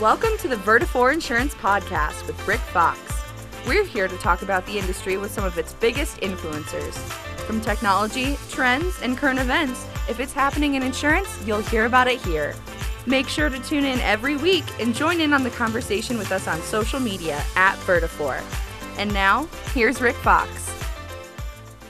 Welcome 0.00 0.36
to 0.40 0.48
the 0.48 0.56
Vertafore 0.56 1.10
Insurance 1.10 1.54
Podcast 1.54 2.26
with 2.26 2.46
Rick 2.46 2.60
Fox. 2.60 3.00
We're 3.66 3.86
here 3.86 4.08
to 4.08 4.16
talk 4.18 4.42
about 4.42 4.66
the 4.66 4.78
industry 4.78 5.16
with 5.16 5.30
some 5.30 5.42
of 5.42 5.56
its 5.56 5.72
biggest 5.72 6.18
influencers. 6.18 6.92
From 7.46 7.62
technology, 7.62 8.36
trends, 8.50 9.00
and 9.00 9.16
current 9.16 9.38
events, 9.38 9.86
if 10.06 10.20
it's 10.20 10.34
happening 10.34 10.74
in 10.74 10.82
insurance, 10.82 11.30
you'll 11.46 11.62
hear 11.62 11.86
about 11.86 12.08
it 12.08 12.20
here. 12.20 12.54
Make 13.06 13.26
sure 13.26 13.48
to 13.48 13.58
tune 13.60 13.86
in 13.86 13.98
every 14.00 14.36
week 14.36 14.66
and 14.78 14.94
join 14.94 15.18
in 15.18 15.32
on 15.32 15.42
the 15.42 15.50
conversation 15.50 16.18
with 16.18 16.30
us 16.30 16.46
on 16.46 16.60
social 16.60 17.00
media 17.00 17.42
at 17.54 17.76
Vertafore. 17.86 18.42
And 18.98 19.10
now, 19.14 19.48
here's 19.72 20.02
Rick 20.02 20.16
Fox. 20.16 20.75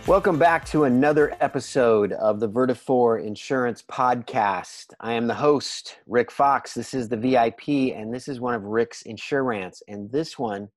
Welcome 0.06 0.38
back 0.38 0.64
to 0.66 0.84
another 0.84 1.36
episode 1.40 2.12
of 2.12 2.38
the 2.38 2.48
Vertafore 2.48 3.20
Insurance 3.26 3.82
Podcast. 3.82 4.92
I 5.00 5.14
am 5.14 5.26
the 5.26 5.34
host, 5.34 5.96
Rick 6.06 6.30
Fox. 6.30 6.74
This 6.74 6.94
is 6.94 7.08
the 7.08 7.16
VIP, 7.16 7.92
and 7.92 8.14
this 8.14 8.28
is 8.28 8.38
one 8.38 8.54
of 8.54 8.62
Rick's 8.62 9.02
insurance. 9.02 9.82
And 9.88 10.08
this 10.12 10.38
one 10.38 10.68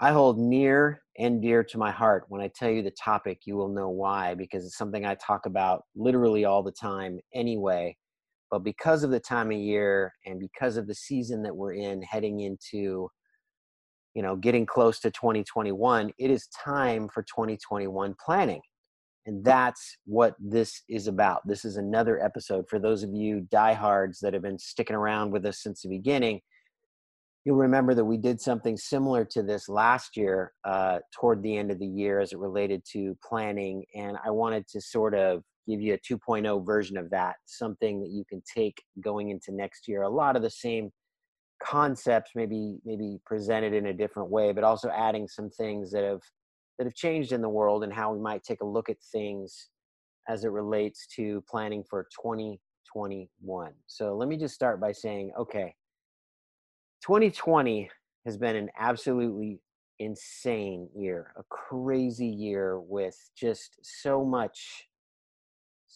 I 0.00 0.12
hold 0.12 0.38
near 0.38 1.00
and 1.18 1.40
dear 1.40 1.64
to 1.64 1.78
my 1.78 1.90
heart. 1.90 2.26
When 2.28 2.42
I 2.42 2.48
tell 2.48 2.68
you 2.68 2.82
the 2.82 2.90
topic, 2.90 3.40
you 3.46 3.56
will 3.56 3.70
know 3.70 3.88
why, 3.88 4.34
because 4.34 4.66
it's 4.66 4.76
something 4.76 5.06
I 5.06 5.14
talk 5.14 5.46
about 5.46 5.84
literally 5.94 6.44
all 6.44 6.62
the 6.62 6.72
time 6.72 7.18
anyway. 7.32 7.96
But 8.50 8.58
because 8.58 9.02
of 9.02 9.10
the 9.10 9.18
time 9.18 9.50
of 9.50 9.56
year 9.56 10.12
and 10.26 10.38
because 10.38 10.76
of 10.76 10.86
the 10.86 10.94
season 10.94 11.42
that 11.44 11.56
we're 11.56 11.72
in, 11.72 12.02
heading 12.02 12.40
into 12.40 13.08
you 14.16 14.22
know 14.22 14.34
getting 14.34 14.64
close 14.64 14.98
to 14.98 15.10
2021 15.10 16.10
it 16.18 16.30
is 16.30 16.48
time 16.48 17.08
for 17.08 17.22
2021 17.22 18.16
planning. 18.24 18.62
And 19.26 19.44
that's 19.44 19.98
what 20.06 20.36
this 20.38 20.82
is 20.88 21.08
about. 21.08 21.46
This 21.48 21.64
is 21.64 21.76
another 21.76 22.22
episode 22.22 22.68
for 22.68 22.78
those 22.78 23.02
of 23.02 23.12
you 23.12 23.40
diehards 23.50 24.20
that 24.20 24.32
have 24.32 24.42
been 24.42 24.58
sticking 24.58 24.94
around 24.94 25.32
with 25.32 25.44
us 25.44 25.60
since 25.60 25.82
the 25.82 25.88
beginning. 25.88 26.40
You'll 27.44 27.56
remember 27.56 27.92
that 27.94 28.04
we 28.04 28.18
did 28.18 28.40
something 28.40 28.76
similar 28.76 29.24
to 29.26 29.42
this 29.42 29.68
last 29.68 30.16
year 30.16 30.52
uh, 30.64 31.00
toward 31.12 31.42
the 31.42 31.56
end 31.56 31.72
of 31.72 31.80
the 31.80 31.86
year 31.86 32.20
as 32.20 32.32
it 32.32 32.38
related 32.38 32.82
to 32.92 33.16
planning 33.26 33.84
and 33.94 34.16
i 34.24 34.30
wanted 34.30 34.66
to 34.68 34.80
sort 34.80 35.14
of 35.14 35.42
give 35.68 35.80
you 35.80 35.94
a 35.94 35.98
2.0 35.98 36.64
version 36.64 36.96
of 36.96 37.10
that 37.10 37.36
something 37.44 38.00
that 38.00 38.10
you 38.10 38.24
can 38.28 38.42
take 38.52 38.82
going 39.00 39.30
into 39.30 39.52
next 39.52 39.88
year. 39.88 40.02
A 40.02 40.08
lot 40.08 40.36
of 40.36 40.42
the 40.42 40.50
same 40.50 40.92
concepts 41.62 42.32
maybe 42.34 42.78
maybe 42.84 43.18
presented 43.24 43.72
in 43.72 43.86
a 43.86 43.92
different 43.92 44.30
way 44.30 44.52
but 44.52 44.64
also 44.64 44.90
adding 44.90 45.26
some 45.26 45.48
things 45.50 45.90
that 45.90 46.04
have 46.04 46.20
that 46.78 46.84
have 46.84 46.94
changed 46.94 47.32
in 47.32 47.40
the 47.40 47.48
world 47.48 47.82
and 47.82 47.92
how 47.92 48.12
we 48.12 48.20
might 48.20 48.42
take 48.42 48.60
a 48.60 48.66
look 48.66 48.90
at 48.90 48.96
things 49.12 49.70
as 50.28 50.44
it 50.44 50.50
relates 50.50 51.06
to 51.06 51.42
planning 51.48 51.82
for 51.88 52.04
2021 52.22 53.72
so 53.86 54.14
let 54.14 54.28
me 54.28 54.36
just 54.36 54.54
start 54.54 54.80
by 54.80 54.92
saying 54.92 55.32
okay 55.38 55.74
2020 57.02 57.88
has 58.26 58.36
been 58.36 58.56
an 58.56 58.68
absolutely 58.78 59.58
insane 59.98 60.88
year 60.94 61.32
a 61.38 61.42
crazy 61.48 62.26
year 62.26 62.80
with 62.80 63.16
just 63.34 63.78
so 63.82 64.24
much 64.24 64.88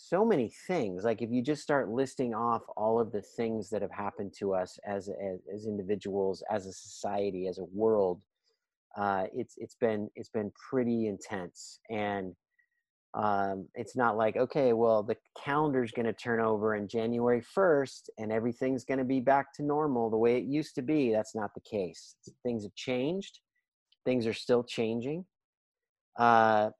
so 0.09 0.25
many 0.25 0.51
things 0.67 1.05
like 1.05 1.23
if 1.23 1.31
you 1.31 1.43
just 1.43 1.63
start 1.63 1.91
listing 1.91 2.35
off 2.35 2.63
all 2.77 3.01
of 3.01 3.13
the 3.13 3.23
things 3.23 3.69
that 3.71 3.83
have 3.83 3.91
happened 3.93 4.33
to 4.39 4.55
us 4.55 4.79
as 4.87 5.09
as, 5.09 5.41
as 5.55 5.67
individuals 5.67 6.43
as 6.51 6.67
a 6.67 6.73
society 6.73 7.47
as 7.47 7.59
a 7.59 7.65
world 7.73 8.23
uh, 8.97 9.25
it's 9.35 9.55
it's 9.57 9.77
been 9.77 10.09
it's 10.17 10.29
been 10.29 10.51
pretty 10.71 11.07
intense. 11.07 11.81
And 11.91 12.35
um, 13.15 13.67
it's 13.75 13.97
not 13.97 14.17
like 14.17 14.37
okay 14.37 14.73
well 14.73 15.03
the 15.03 15.17
calendar's 15.37 15.91
going 15.91 16.07
to 16.07 16.13
turn 16.13 16.41
over 16.41 16.77
in 16.77 16.87
january 16.87 17.43
1st 17.57 18.03
and 18.19 18.31
everything's 18.31 18.85
going 18.85 18.99
to 18.99 19.05
be 19.05 19.19
back 19.19 19.53
to 19.55 19.65
normal 19.65 20.11
the 20.11 20.17
way 20.17 20.37
it 20.37 20.45
used 20.45 20.77
to 20.77 20.83
be. 20.83 21.11
That's 21.13 21.35
not 21.35 21.53
the 21.55 21.61
case. 21.61 22.15
Things 22.45 22.63
have 22.63 22.75
changed. 22.77 23.41
Things 24.05 24.27
are 24.27 24.33
still 24.33 24.63
changing. 24.63 25.25
Uh, 26.19 26.71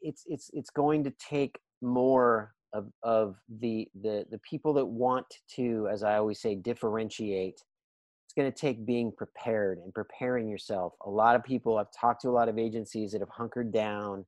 it's 0.00 0.24
it's 0.26 0.50
it's 0.54 0.70
going 0.70 1.04
to 1.04 1.12
take 1.18 1.58
more 1.80 2.54
of 2.72 2.90
of 3.02 3.36
the 3.60 3.88
the 4.02 4.26
the 4.30 4.38
people 4.38 4.74
that 4.74 4.84
want 4.84 5.26
to 5.48 5.88
as 5.90 6.02
i 6.02 6.16
always 6.16 6.40
say 6.40 6.54
differentiate 6.54 7.62
it's 8.28 8.34
going 8.34 8.50
to 8.52 8.58
take 8.58 8.84
being 8.84 9.10
prepared 9.10 9.78
and 9.78 9.94
preparing 9.94 10.50
yourself. 10.50 10.92
A 11.06 11.08
lot 11.08 11.34
of 11.34 11.42
people 11.42 11.78
i've 11.78 11.90
talked 11.98 12.20
to 12.22 12.28
a 12.28 12.30
lot 12.30 12.50
of 12.50 12.58
agencies 12.58 13.12
that 13.12 13.22
have 13.22 13.30
hunkered 13.30 13.72
down 13.72 14.26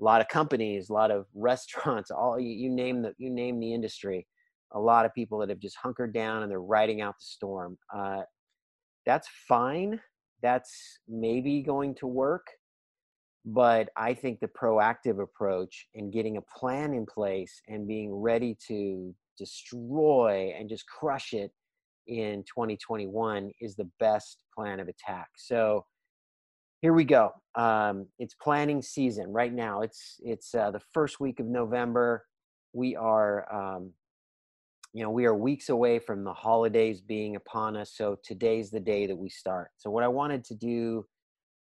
a 0.00 0.04
lot 0.04 0.20
of 0.20 0.28
companies 0.28 0.90
a 0.90 0.92
lot 0.92 1.10
of 1.10 1.24
restaurants 1.34 2.10
all 2.10 2.38
you, 2.38 2.50
you 2.50 2.68
name 2.68 3.00
the 3.00 3.14
you 3.18 3.30
name 3.30 3.58
the 3.60 3.72
industry. 3.72 4.26
A 4.72 4.80
lot 4.80 5.06
of 5.06 5.14
people 5.14 5.38
that 5.38 5.48
have 5.48 5.60
just 5.60 5.76
hunkered 5.76 6.12
down 6.12 6.42
and 6.42 6.50
they're 6.50 6.60
riding 6.60 7.00
out 7.00 7.14
the 7.18 7.24
storm. 7.24 7.78
Uh, 7.94 8.22
that's 9.06 9.28
fine. 9.46 10.00
That's 10.42 10.98
maybe 11.08 11.62
going 11.62 11.94
to 11.96 12.08
work 12.08 12.48
but 13.44 13.88
i 13.96 14.14
think 14.14 14.40
the 14.40 14.48
proactive 14.48 15.22
approach 15.22 15.86
and 15.94 16.12
getting 16.12 16.36
a 16.36 16.58
plan 16.58 16.94
in 16.94 17.04
place 17.04 17.60
and 17.68 17.86
being 17.86 18.12
ready 18.12 18.56
to 18.66 19.14
destroy 19.36 20.54
and 20.58 20.68
just 20.68 20.86
crush 20.86 21.32
it 21.32 21.52
in 22.06 22.44
2021 22.44 23.50
is 23.60 23.76
the 23.76 23.88
best 23.98 24.44
plan 24.54 24.80
of 24.80 24.88
attack. 24.88 25.28
So 25.36 25.86
here 26.80 26.92
we 26.92 27.04
go. 27.04 27.32
Um, 27.54 28.06
it's 28.18 28.34
planning 28.34 28.82
season 28.82 29.32
right 29.32 29.52
now. 29.52 29.80
It's 29.80 30.20
it's 30.22 30.54
uh, 30.54 30.70
the 30.70 30.82
first 30.92 31.20
week 31.20 31.40
of 31.40 31.46
november. 31.46 32.24
We 32.72 32.96
are 32.96 33.76
um, 33.76 33.92
you 34.92 35.02
know 35.02 35.10
we 35.10 35.24
are 35.24 35.34
weeks 35.34 35.68
away 35.68 35.98
from 35.98 36.24
the 36.24 36.34
holidays 36.34 37.00
being 37.00 37.36
upon 37.36 37.76
us 37.76 37.92
so 37.94 38.18
today's 38.22 38.70
the 38.70 38.80
day 38.80 39.06
that 39.06 39.16
we 39.16 39.28
start. 39.28 39.70
So 39.76 39.90
what 39.90 40.04
i 40.04 40.08
wanted 40.08 40.44
to 40.44 40.54
do 40.54 41.06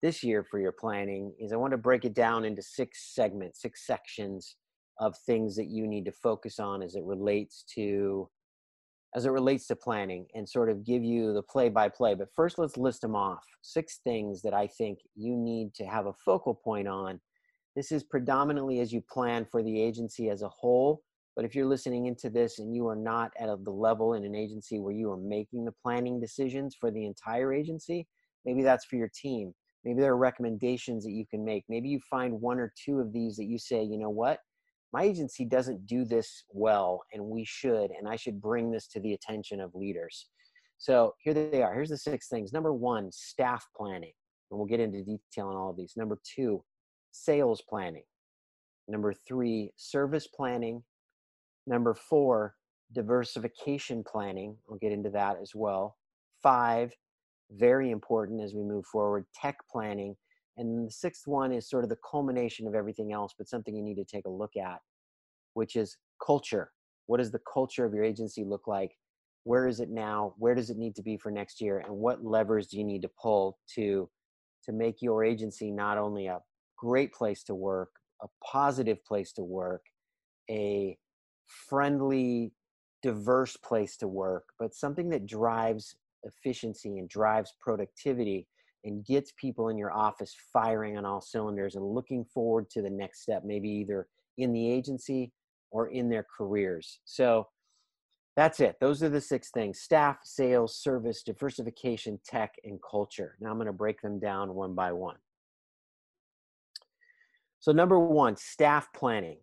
this 0.03 0.23
year 0.23 0.45
for 0.51 0.59
your 0.59 0.73
planning 0.73 1.35
is 1.39 1.53
I 1.53 1.57
want 1.57 1.73
to 1.73 1.79
break 1.79 2.05
it 2.05 2.15
down 2.15 2.45
into 2.45 2.63
six 2.63 3.15
segments, 3.15 3.63
six 3.63 3.87
sections 3.87 4.57
of 4.99 5.15
things 5.27 5.57
that 5.57 5.69
you 5.69 5.87
need 5.87 6.05
to 6.07 6.13
focus 6.13 6.59
on 6.59 6.83
as 6.83 6.95
it 6.95 7.05
relates 7.05 7.65
to 7.75 8.29
as 9.17 9.27
it 9.27 9.31
relates 9.31 9.67
to 9.67 9.75
planning 9.75 10.25
and 10.35 10.49
sort 10.49 10.71
of 10.71 10.87
give 10.87 11.03
you 11.03 11.33
the 11.33 11.43
play 11.43 11.69
by 11.69 11.89
play. 11.89 12.15
But 12.15 12.29
first 12.33 12.59
let's 12.59 12.77
list 12.77 13.01
them 13.01 13.17
off. 13.17 13.45
Six 13.61 13.99
things 14.05 14.41
that 14.43 14.55
I 14.55 14.69
think 14.69 15.01
you 15.17 15.37
need 15.37 15.75
to 15.75 15.85
have 15.85 16.07
a 16.07 16.13
focal 16.25 16.55
point 16.55 16.87
on. 16.87 17.21
This 17.75 17.91
is 17.91 18.05
predominantly 18.05 18.79
as 18.79 18.93
you 18.93 19.03
plan 19.11 19.47
for 19.51 19.65
the 19.65 19.83
agency 19.83 20.29
as 20.29 20.43
a 20.43 20.49
whole, 20.49 21.03
but 21.35 21.45
if 21.45 21.57
you're 21.57 21.67
listening 21.67 22.07
into 22.07 22.31
this 22.31 22.61
and 22.61 22.73
you 22.73 22.87
are 22.87 22.97
not 22.97 23.33
at 23.41 23.49
the 23.65 23.71
level 23.71 24.15
in 24.15 24.25
an 24.25 24.37
agency 24.37 24.79
where 24.79 24.95
you 24.95 25.11
are 25.11 25.17
making 25.17 25.65
the 25.65 25.75
planning 25.83 26.21
decisions 26.21 26.77
for 26.79 26.93
the 26.93 27.05
entire 27.05 27.53
agency, 27.53 28.07
maybe 28.45 28.63
that's 28.63 28.85
for 28.85 28.95
your 28.95 29.11
team 29.13 29.53
maybe 29.85 30.01
there 30.01 30.13
are 30.13 30.17
recommendations 30.17 31.05
that 31.05 31.13
you 31.13 31.25
can 31.27 31.45
make. 31.45 31.65
Maybe 31.69 31.89
you 31.89 32.01
find 32.11 32.41
one 32.41 32.59
or 32.59 32.73
two 32.83 33.01
of 33.01 33.13
these 33.13 33.37
that 33.37 33.47
you 33.47 33.59
say 33.59 33.83
you 33.83 33.99
know 33.99 34.11
what? 34.11 34.39
My 34.93 35.03
agency 35.05 35.45
doesn't 35.45 35.87
do 35.87 36.05
this 36.05 36.45
well 36.51 37.03
and 37.13 37.25
we 37.25 37.45
should 37.45 37.91
and 37.93 38.09
i 38.09 38.17
should 38.17 38.41
bring 38.41 38.73
this 38.73 38.89
to 38.89 39.01
the 39.01 39.15
attention 39.15 39.61
of 39.61 39.75
leaders. 39.75 40.29
So 40.79 41.15
here 41.23 41.35
they 41.35 41.63
are. 41.63 41.75
Here's 41.75 41.91
the 41.91 41.99
six 41.99 42.29
things. 42.29 42.53
Number 42.53 42.73
one 42.73 43.11
staff 43.13 43.67
planning 43.77 44.13
and 44.51 44.59
we'll 44.59 44.67
get 44.67 44.81
into 44.81 45.03
detail 45.03 45.49
on 45.49 45.57
all 45.57 45.71
of 45.71 45.77
these. 45.77 45.95
Number 45.97 46.19
two 46.25 46.65
sales 47.13 47.63
planning. 47.69 48.05
Number 48.89 49.13
three 49.13 49.73
service 49.77 50.27
planning. 50.27 50.83
Number 51.67 51.95
four 51.95 52.55
diversification 52.93 54.03
planning. 54.05 54.57
We'll 54.67 54.79
get 54.79 54.93
into 54.93 55.11
that 55.11 55.37
as 55.41 55.53
well. 55.55 55.97
Five 56.43 56.93
very 57.53 57.91
important 57.91 58.41
as 58.41 58.55
we 58.55 58.63
move 58.63 58.87
forward. 58.87 59.27
Tech 59.35 59.57
planning. 59.71 60.17
And 60.57 60.87
the 60.87 60.93
sixth 60.93 61.27
one 61.27 61.53
is 61.53 61.69
sort 61.69 61.85
of 61.85 61.91
the 61.91 61.99
culmination 62.09 62.67
of 62.67 62.75
everything 62.75 63.13
else, 63.13 63.35
but 63.37 63.49
something 63.49 63.75
you 63.75 63.83
need 63.83 63.97
to 63.97 64.05
take 64.05 64.27
a 64.27 64.31
look 64.31 64.57
at, 64.57 64.79
which 65.55 65.77
is 65.77 65.97
culture. 66.25 66.71
What 67.07 67.19
does 67.19 67.31
the 67.31 67.41
culture 67.53 67.85
of 67.85 67.95
your 67.95 68.05
agency 68.05 68.45
look 68.45 68.67
like? 68.67 68.93
Where 69.45 69.67
is 69.67 69.81
it 69.81 69.89
now? 69.91 70.35
Where 70.39 70.55
does 70.55 70.71
it 70.71 70.77
need 70.77 70.95
to 70.97 71.03
be 71.03 71.17
for 71.17 71.31
next 71.31 71.61
year? 71.61 71.79
And 71.79 71.97
what 71.97 72.25
levers 72.25 72.69
do 72.69 72.79
you 72.79 72.85
need 72.85 73.03
to 73.03 73.11
pull 73.21 73.59
to 73.75 74.09
to 74.65 74.73
make 74.73 75.01
your 75.01 75.25
agency 75.25 75.71
not 75.71 75.97
only 75.97 76.27
a 76.27 76.41
great 76.77 77.15
place 77.15 77.43
to 77.45 77.55
work, 77.55 77.91
a 78.23 78.27
positive 78.45 79.03
place 79.05 79.33
to 79.33 79.43
work, 79.43 79.83
a 80.51 80.99
friendly, 81.47 82.53
diverse 83.03 83.57
place 83.57 83.97
to 83.97 84.07
work, 84.09 84.45
but 84.59 84.75
something 84.75 85.09
that 85.09 85.27
drives 85.27 85.97
efficiency 86.25 86.99
and 86.99 87.09
drives 87.09 87.55
productivity 87.61 88.47
and 88.85 89.05
gets 89.05 89.33
people 89.37 89.69
in 89.69 89.79
your 89.79 89.93
office 89.93 90.35
firing 90.53 90.97
on 90.99 91.05
all 91.05 91.21
cylinders 91.21 91.75
and 91.77 91.85
looking 91.85 92.25
forward 92.25 92.71
to 92.71 92.83
the 92.83 92.91
next 92.91 93.23
step, 93.23 93.43
maybe 93.45 93.69
either 93.69 94.09
in 94.39 94.53
the 94.53 94.71
agency 94.71 95.33
or 95.71 95.89
in 95.89 96.09
their 96.09 96.27
careers. 96.37 97.01
So 97.05 97.49
that's 98.37 98.61
it. 98.61 98.77
Those 98.81 99.03
are 99.03 99.09
the 99.11 99.21
six 99.21 99.51
things 99.51 99.81
staff, 99.81 100.19
sales, 100.25 100.79
service, 100.79 101.23
diversification, 101.23 102.21
tech, 102.27 102.55
and 102.65 102.79
culture. 102.89 103.37
Now 103.41 103.51
I'm 103.51 103.57
going 103.57 103.67
to 103.67 103.73
break 103.73 104.01
them 104.01 104.19
down 104.19 104.55
one 104.55 104.75
by 104.75 104.93
one. 104.93 105.17
So, 107.61 107.73
number 107.73 107.99
one, 107.99 108.37
staff 108.37 108.89
planning. 108.95 109.39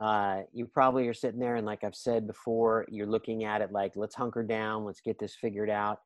uh, 0.00 0.42
you 0.52 0.66
probably 0.66 1.06
are 1.08 1.14
sitting 1.14 1.38
there 1.40 1.56
and 1.56 1.66
like 1.66 1.84
i've 1.84 1.94
said 1.94 2.26
before 2.26 2.86
you're 2.88 3.06
looking 3.06 3.44
at 3.44 3.60
it 3.60 3.70
like 3.70 3.92
let's 3.96 4.14
hunker 4.14 4.42
down 4.42 4.84
let's 4.84 5.00
get 5.02 5.18
this 5.18 5.34
figured 5.40 5.70
out 5.70 5.98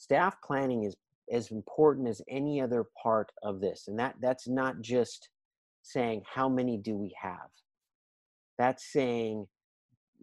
staff 0.00 0.36
planning 0.42 0.84
is 0.84 0.96
as 1.30 1.50
important 1.50 2.08
as 2.08 2.22
any 2.28 2.60
other 2.60 2.86
part 3.00 3.30
of 3.42 3.60
this 3.60 3.84
and 3.86 3.98
that 3.98 4.16
that's 4.20 4.48
not 4.48 4.80
just 4.80 5.28
saying 5.82 6.22
how 6.32 6.48
many 6.48 6.76
do 6.76 6.96
we 6.96 7.14
have? 7.20 7.50
That's 8.58 8.92
saying 8.92 9.46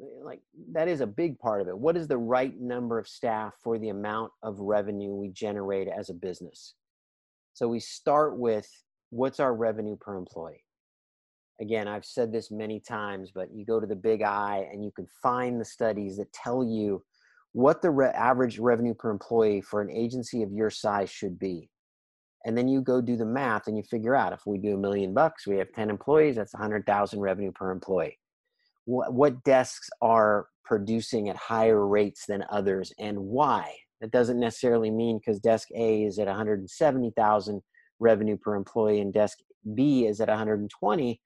eh, 0.02 0.24
like 0.24 0.42
that 0.74 0.88
is 0.88 1.02
a 1.02 1.08
big 1.08 1.40
part 1.40 1.62
of 1.62 1.68
it. 1.68 1.78
What 1.78 1.96
is 1.96 2.08
the 2.08 2.18
right 2.18 2.60
number 2.60 3.00
of 3.00 3.08
staff 3.08 3.54
for 3.64 3.78
the 3.78 3.90
amount 3.90 4.32
of 4.44 4.60
revenue 4.60 5.14
we 5.14 5.30
generate 5.30 5.88
as 5.88 6.10
a 6.10 6.14
business? 6.14 6.76
So 7.54 7.68
we 7.68 7.80
start 7.80 8.38
with 8.38 8.68
what's 9.12 9.40
our 9.40 9.56
revenue 9.56 9.96
per 9.96 10.16
employee? 10.16 10.64
Again 11.60 11.88
i've 11.88 12.06
said 12.06 12.32
this 12.32 12.52
many 12.52 12.80
times 12.80 13.32
but 13.34 13.52
you 13.52 13.66
go 13.66 13.80
to 13.80 13.88
the 13.88 13.96
big 13.96 14.22
i 14.22 14.68
and 14.72 14.84
you 14.86 14.92
can 14.92 15.08
find 15.24 15.60
the 15.60 15.66
studies 15.66 16.18
that 16.18 16.32
tell 16.32 16.64
you 16.64 17.04
what 17.58 17.82
the 17.82 17.90
re- 17.90 18.08
average 18.10 18.60
revenue 18.60 18.94
per 18.94 19.10
employee 19.10 19.62
for 19.62 19.82
an 19.82 19.90
agency 19.90 20.44
of 20.44 20.52
your 20.52 20.70
size 20.70 21.10
should 21.10 21.38
be 21.40 21.70
and 22.46 22.58
then 22.58 22.68
you 22.68 22.82
go 22.82 23.02
do 23.02 23.18
the 23.18 23.26
math 23.26 23.68
and 23.68 23.76
you 23.76 23.84
figure 23.84 24.16
out 24.16 24.34
if 24.34 24.42
we 24.46 24.58
do 24.58 24.76
a 24.76 24.78
million 24.78 25.14
bucks 25.14 25.48
we 25.48 25.58
have 25.58 25.72
10 25.74 25.90
employees 25.90 26.36
that's 26.36 26.54
100000 26.54 27.20
revenue 27.20 27.52
per 27.52 27.72
employee 27.72 28.18
what, 28.88 29.14
what 29.14 29.44
desks 29.44 29.90
are 30.02 30.48
producing 30.68 31.30
at 31.30 31.36
higher 31.38 31.86
rates 31.86 32.26
than 32.28 32.46
others 32.50 32.94
and 33.00 33.18
why. 33.18 33.74
That 34.02 34.12
doesn't 34.12 34.40
necessarily 34.40 34.92
mean 34.92 35.18
because 35.18 35.40
desk 35.40 35.70
A 35.76 36.04
is 36.04 36.20
at 36.20 36.28
170,000 36.28 37.62
revenue 38.00 38.38
per 38.38 38.56
employee 38.56 39.02
and 39.02 39.14
desk 39.14 39.40
B 39.74 40.06
is 40.06 40.22
at 40.22 40.28
120 40.28 41.22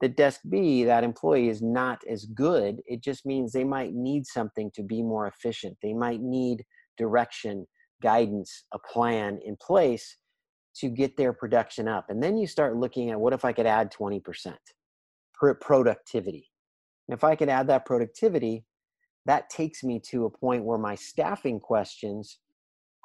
that 0.00 0.08
the 0.08 0.14
desk 0.14 0.40
B 0.48 0.84
that 0.84 1.04
employee 1.04 1.48
is 1.48 1.62
not 1.62 2.00
as 2.08 2.26
good. 2.26 2.80
It 2.86 3.02
just 3.02 3.24
means 3.26 3.52
they 3.52 3.64
might 3.64 3.94
need 3.94 4.26
something 4.26 4.70
to 4.74 4.82
be 4.82 5.02
more 5.02 5.26
efficient. 5.26 5.76
They 5.82 5.94
might 5.94 6.20
need 6.20 6.64
direction, 6.98 7.66
guidance, 8.02 8.64
a 8.72 8.78
plan 8.78 9.38
in 9.44 9.56
place 9.56 10.18
to 10.76 10.88
get 10.88 11.16
their 11.16 11.32
production 11.32 11.88
up. 11.88 12.06
And 12.10 12.22
then 12.22 12.36
you 12.36 12.46
start 12.46 12.76
looking 12.76 13.10
at 13.10 13.18
what 13.18 13.32
if 13.32 13.44
I 13.44 13.52
could 13.52 13.66
add 13.66 13.92
20% 13.92 14.54
productivity 15.60 16.50
and 17.08 17.16
if 17.16 17.24
I 17.24 17.36
could 17.36 17.48
add 17.48 17.68
that 17.68 17.86
productivity, 17.86 18.64
that 19.26 19.50
takes 19.50 19.82
me 19.82 20.00
to 20.10 20.24
a 20.24 20.30
point 20.30 20.64
where 20.64 20.78
my 20.78 20.94
staffing 20.94 21.60
questions 21.60 22.38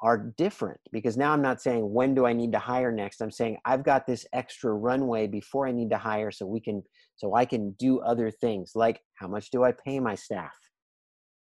are 0.02 0.18
different 0.36 0.80
because 0.90 1.16
now 1.16 1.32
I'm 1.32 1.42
not 1.42 1.62
saying 1.62 1.90
when 1.92 2.14
do 2.14 2.26
I 2.26 2.32
need 2.32 2.52
to 2.52 2.58
hire 2.58 2.90
next. 2.90 3.20
I'm 3.20 3.30
saying 3.30 3.58
I've 3.64 3.84
got 3.84 4.06
this 4.06 4.26
extra 4.32 4.72
runway 4.72 5.28
before 5.28 5.66
I 5.66 5.72
need 5.72 5.90
to 5.90 5.98
hire 5.98 6.32
so 6.32 6.44
we 6.44 6.60
can 6.60 6.82
so 7.16 7.34
I 7.34 7.44
can 7.44 7.70
do 7.78 8.00
other 8.00 8.30
things 8.30 8.72
like 8.74 9.00
how 9.14 9.28
much 9.28 9.50
do 9.50 9.62
I 9.62 9.72
pay 9.72 10.00
my 10.00 10.16
staff? 10.16 10.52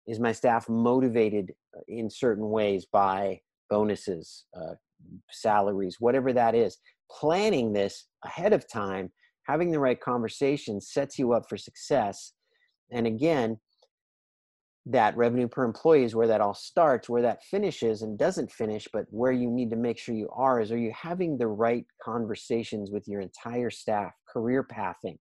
Is 0.08 0.19
my 0.19 0.32
staff 0.32 0.69
motivated 0.69 1.52
uh, 1.76 1.81
in 1.87 2.10
certain 2.10 2.50
ways 2.50 2.87
by 2.93 3.40
bonuses, 3.70 4.46
uh, 4.56 4.75
salaries, 5.31 5.96
whatever 6.00 6.32
that 6.32 6.55
is? 6.55 6.78
Planning 7.10 7.72
this 7.72 8.06
ahead 8.25 8.52
of 8.52 8.69
time, 8.69 9.12
having 9.46 9.70
the 9.70 9.78
right 9.78 10.00
conversation 10.00 10.81
sets 10.81 11.19
you 11.19 11.32
up 11.32 11.44
for 11.49 11.56
success 11.56 12.32
and 12.90 13.06
again, 13.06 13.58
that 14.90 15.17
revenue 15.17 15.49
per 15.49 15.64
employee 15.64 16.05
is 16.05 16.14
where 16.14 16.26
that 16.26 16.40
all 16.40 16.55
starts, 16.55 17.08
where 17.08 17.23
that 17.23 17.44
finishes 17.44 18.02
and 18.02 18.19
doesn't 18.19 18.50
finish, 18.50 18.88
but 18.93 19.05
where 19.11 19.32
you 19.32 19.50
need 19.50 19.70
to 19.70 19.76
make 19.76 19.99
sure 19.99 20.14
you 20.14 20.31
are 20.32 20.61
is 20.61 20.73
are 20.73 20.79
you 20.79 20.93
having 20.94 21.37
the 21.37 21.46
right 21.46 21.85
conversations 22.02 22.90
with 22.90 23.06
your 23.06 23.20
entire 23.20 23.70
staff, 23.70 24.12
career 24.26 24.62
pathing? 24.62 25.19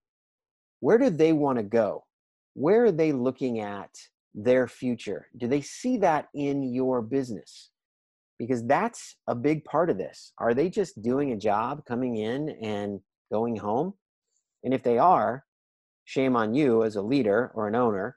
Where 0.79 0.97
do 0.97 1.09
they 1.09 1.33
want 1.33 1.57
to 1.57 1.63
go? 1.63 2.05
Where 2.53 2.85
are 2.85 2.91
they 2.91 3.11
looking 3.11 3.59
at 3.59 3.89
their 4.33 4.67
future? 4.67 5.27
Do 5.35 5.47
they 5.47 5.61
see 5.61 5.97
that 5.97 6.27
in 6.33 6.73
your 6.73 7.01
business? 7.01 7.71
Because 8.39 8.65
that's 8.65 9.17
a 9.27 9.35
big 9.35 9.65
part 9.65 9.89
of 9.89 9.97
this. 9.97 10.31
Are 10.37 10.53
they 10.53 10.69
just 10.69 11.01
doing 11.01 11.31
a 11.31 11.37
job, 11.37 11.83
coming 11.85 12.17
in 12.17 12.49
and 12.61 13.01
going 13.31 13.57
home? 13.57 13.95
And 14.63 14.73
if 14.73 14.83
they 14.83 14.97
are, 14.97 15.43
shame 16.05 16.37
on 16.37 16.53
you 16.53 16.83
as 16.83 16.95
a 16.95 17.01
leader 17.01 17.51
or 17.53 17.67
an 17.67 17.75
owner 17.75 18.15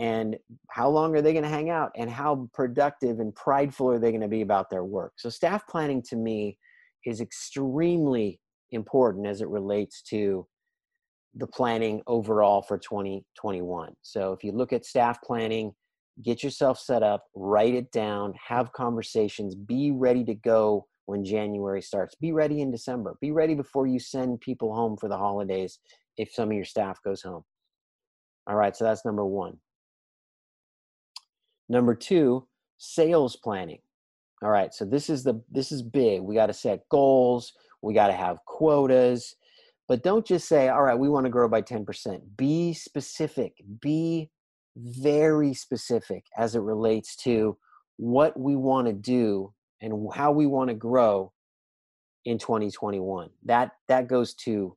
and 0.00 0.36
how 0.70 0.88
long 0.88 1.14
are 1.14 1.22
they 1.22 1.32
going 1.32 1.44
to 1.44 1.48
hang 1.48 1.70
out 1.70 1.92
and 1.96 2.10
how 2.10 2.48
productive 2.52 3.20
and 3.20 3.34
prideful 3.34 3.88
are 3.88 3.98
they 3.98 4.10
going 4.10 4.20
to 4.20 4.28
be 4.28 4.40
about 4.40 4.68
their 4.70 4.84
work 4.84 5.12
so 5.16 5.28
staff 5.28 5.66
planning 5.68 6.02
to 6.02 6.16
me 6.16 6.58
is 7.06 7.20
extremely 7.20 8.40
important 8.72 9.26
as 9.26 9.40
it 9.40 9.48
relates 9.48 10.02
to 10.02 10.46
the 11.34 11.46
planning 11.46 12.02
overall 12.06 12.60
for 12.62 12.78
2021 12.78 13.92
so 14.02 14.32
if 14.32 14.42
you 14.42 14.50
look 14.52 14.72
at 14.72 14.84
staff 14.84 15.20
planning 15.22 15.72
get 16.22 16.42
yourself 16.42 16.78
set 16.78 17.02
up 17.02 17.24
write 17.36 17.74
it 17.74 17.90
down 17.92 18.32
have 18.48 18.72
conversations 18.72 19.54
be 19.54 19.92
ready 19.92 20.24
to 20.24 20.34
go 20.34 20.86
when 21.06 21.24
january 21.24 21.80
starts 21.80 22.16
be 22.16 22.32
ready 22.32 22.60
in 22.60 22.70
december 22.70 23.16
be 23.20 23.30
ready 23.30 23.54
before 23.54 23.86
you 23.86 24.00
send 24.00 24.40
people 24.40 24.74
home 24.74 24.96
for 24.96 25.08
the 25.08 25.16
holidays 25.16 25.78
if 26.20 26.32
some 26.32 26.50
of 26.50 26.54
your 26.54 26.64
staff 26.64 27.02
goes 27.02 27.22
home. 27.22 27.42
All 28.46 28.56
right, 28.56 28.76
so 28.76 28.84
that's 28.84 29.04
number 29.04 29.24
one. 29.24 29.56
Number 31.70 31.94
two, 31.94 32.48
sales 32.78 33.36
planning. 33.36 33.78
All 34.42 34.50
right, 34.50 34.74
so 34.74 34.84
this 34.84 35.08
is 35.08 35.22
the 35.22 35.40
this 35.50 35.70
is 35.70 35.82
big. 35.82 36.20
We 36.20 36.34
got 36.34 36.46
to 36.46 36.52
set 36.52 36.88
goals. 36.90 37.52
We 37.80 37.94
got 37.94 38.08
to 38.08 38.12
have 38.12 38.44
quotas, 38.44 39.36
but 39.86 40.02
don't 40.02 40.26
just 40.26 40.48
say, 40.48 40.68
"All 40.68 40.82
right, 40.82 40.98
we 40.98 41.08
want 41.08 41.26
to 41.26 41.30
grow 41.30 41.48
by 41.48 41.60
ten 41.60 41.86
percent." 41.86 42.36
Be 42.36 42.74
specific. 42.74 43.62
Be 43.80 44.30
very 44.76 45.54
specific 45.54 46.24
as 46.36 46.56
it 46.56 46.60
relates 46.60 47.14
to 47.16 47.56
what 47.98 48.38
we 48.38 48.56
want 48.56 48.88
to 48.88 48.92
do 48.92 49.52
and 49.80 50.08
how 50.12 50.32
we 50.32 50.46
want 50.46 50.68
to 50.68 50.74
grow 50.74 51.32
in 52.24 52.36
2021. 52.36 53.30
That 53.44 53.72
that 53.86 54.08
goes 54.08 54.34
to 54.46 54.76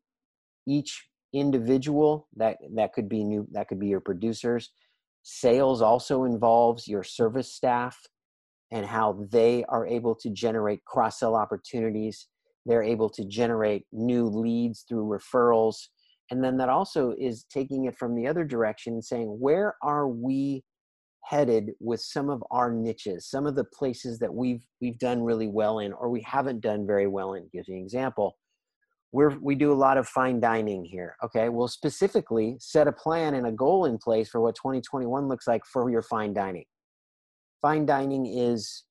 each 0.68 1.08
individual 1.34 2.28
that 2.36 2.58
that 2.76 2.94
could 2.94 3.10
be 3.10 3.24
new 3.24 3.48
that 3.52 3.68
could 3.68 3.80
be 3.80 3.88
your 3.88 4.00
producers 4.00 4.70
sales 5.24 5.82
also 5.82 6.26
involves 6.26 6.88
your 6.88 7.04
service 7.04 7.54
staff 7.54 7.98
and 8.72 8.86
how 8.86 9.26
they 9.32 9.64
are 9.70 9.88
able 9.88 10.16
to 10.16 10.30
generate 10.30 10.84
cross 10.86 11.20
sell 11.20 11.36
opportunities. 11.36 12.28
They're 12.66 12.84
able 12.84 13.10
to 13.12 13.26
generate 13.26 13.86
new 13.92 14.26
leads 14.26 14.86
through 14.88 15.06
referrals. 15.06 15.76
And 16.30 16.44
then 16.44 16.58
that 16.58 16.70
also 16.70 17.14
is 17.20 17.46
taking 17.46 17.86
it 17.86 17.98
from 17.98 18.16
the 18.16 18.28
other 18.28 18.44
direction 18.44 18.94
and 18.94 19.04
saying 19.04 19.28
where 19.40 19.76
are 19.82 20.08
we 20.08 20.64
headed 21.26 21.72
with 21.80 22.02
some 22.02 22.30
of 22.30 22.44
our 22.52 22.70
niches 22.70 23.26
some 23.26 23.48
of 23.48 23.56
the 23.56 23.64
places 23.64 24.20
that 24.20 24.34
we've 24.34 24.68
we've 24.82 25.00
done 25.00 25.24
really 25.24 25.48
well 25.48 25.80
in 25.80 25.94
or 25.94 26.10
we 26.10 26.22
haven't 26.22 26.62
done 26.62 26.86
very 26.86 27.08
well 27.08 27.34
in? 27.34 27.48
Give 27.54 27.66
you 27.68 27.76
an 27.76 27.82
example 27.82 28.36
we're, 29.14 29.38
we 29.40 29.54
do 29.54 29.72
a 29.72 29.76
lot 29.76 29.98
of 29.98 30.08
fine 30.08 30.40
dining 30.40 30.84
here. 30.84 31.16
Okay, 31.24 31.48
well, 31.48 31.68
specifically 31.68 32.58
set 32.60 32.88
a 32.88 32.92
plan 32.92 33.36
and 33.36 33.46
a 33.46 33.52
goal 33.52 33.86
in 33.86 34.00
place 34.00 34.28
for 34.28 34.42
what 34.42 34.56
2021 34.56 35.28
looks 35.28 35.48
like 35.48 35.64
for 35.66 35.90
your 35.92 36.02
fine 36.02 36.34
dining. 36.34 36.66
Fine 37.62 37.86
dining 37.86 38.26
is 38.26 38.84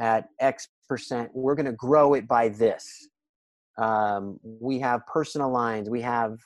at 0.00 0.26
X 0.40 0.66
percent. 0.88 1.30
We're 1.32 1.54
going 1.54 1.66
to 1.66 1.72
grow 1.72 2.14
it 2.14 2.26
by 2.26 2.48
this. 2.48 3.08
Um, 3.80 4.40
we 4.42 4.80
have 4.80 5.06
personal 5.06 5.50
lines. 5.50 5.88
We 5.88 6.00
have 6.00 6.36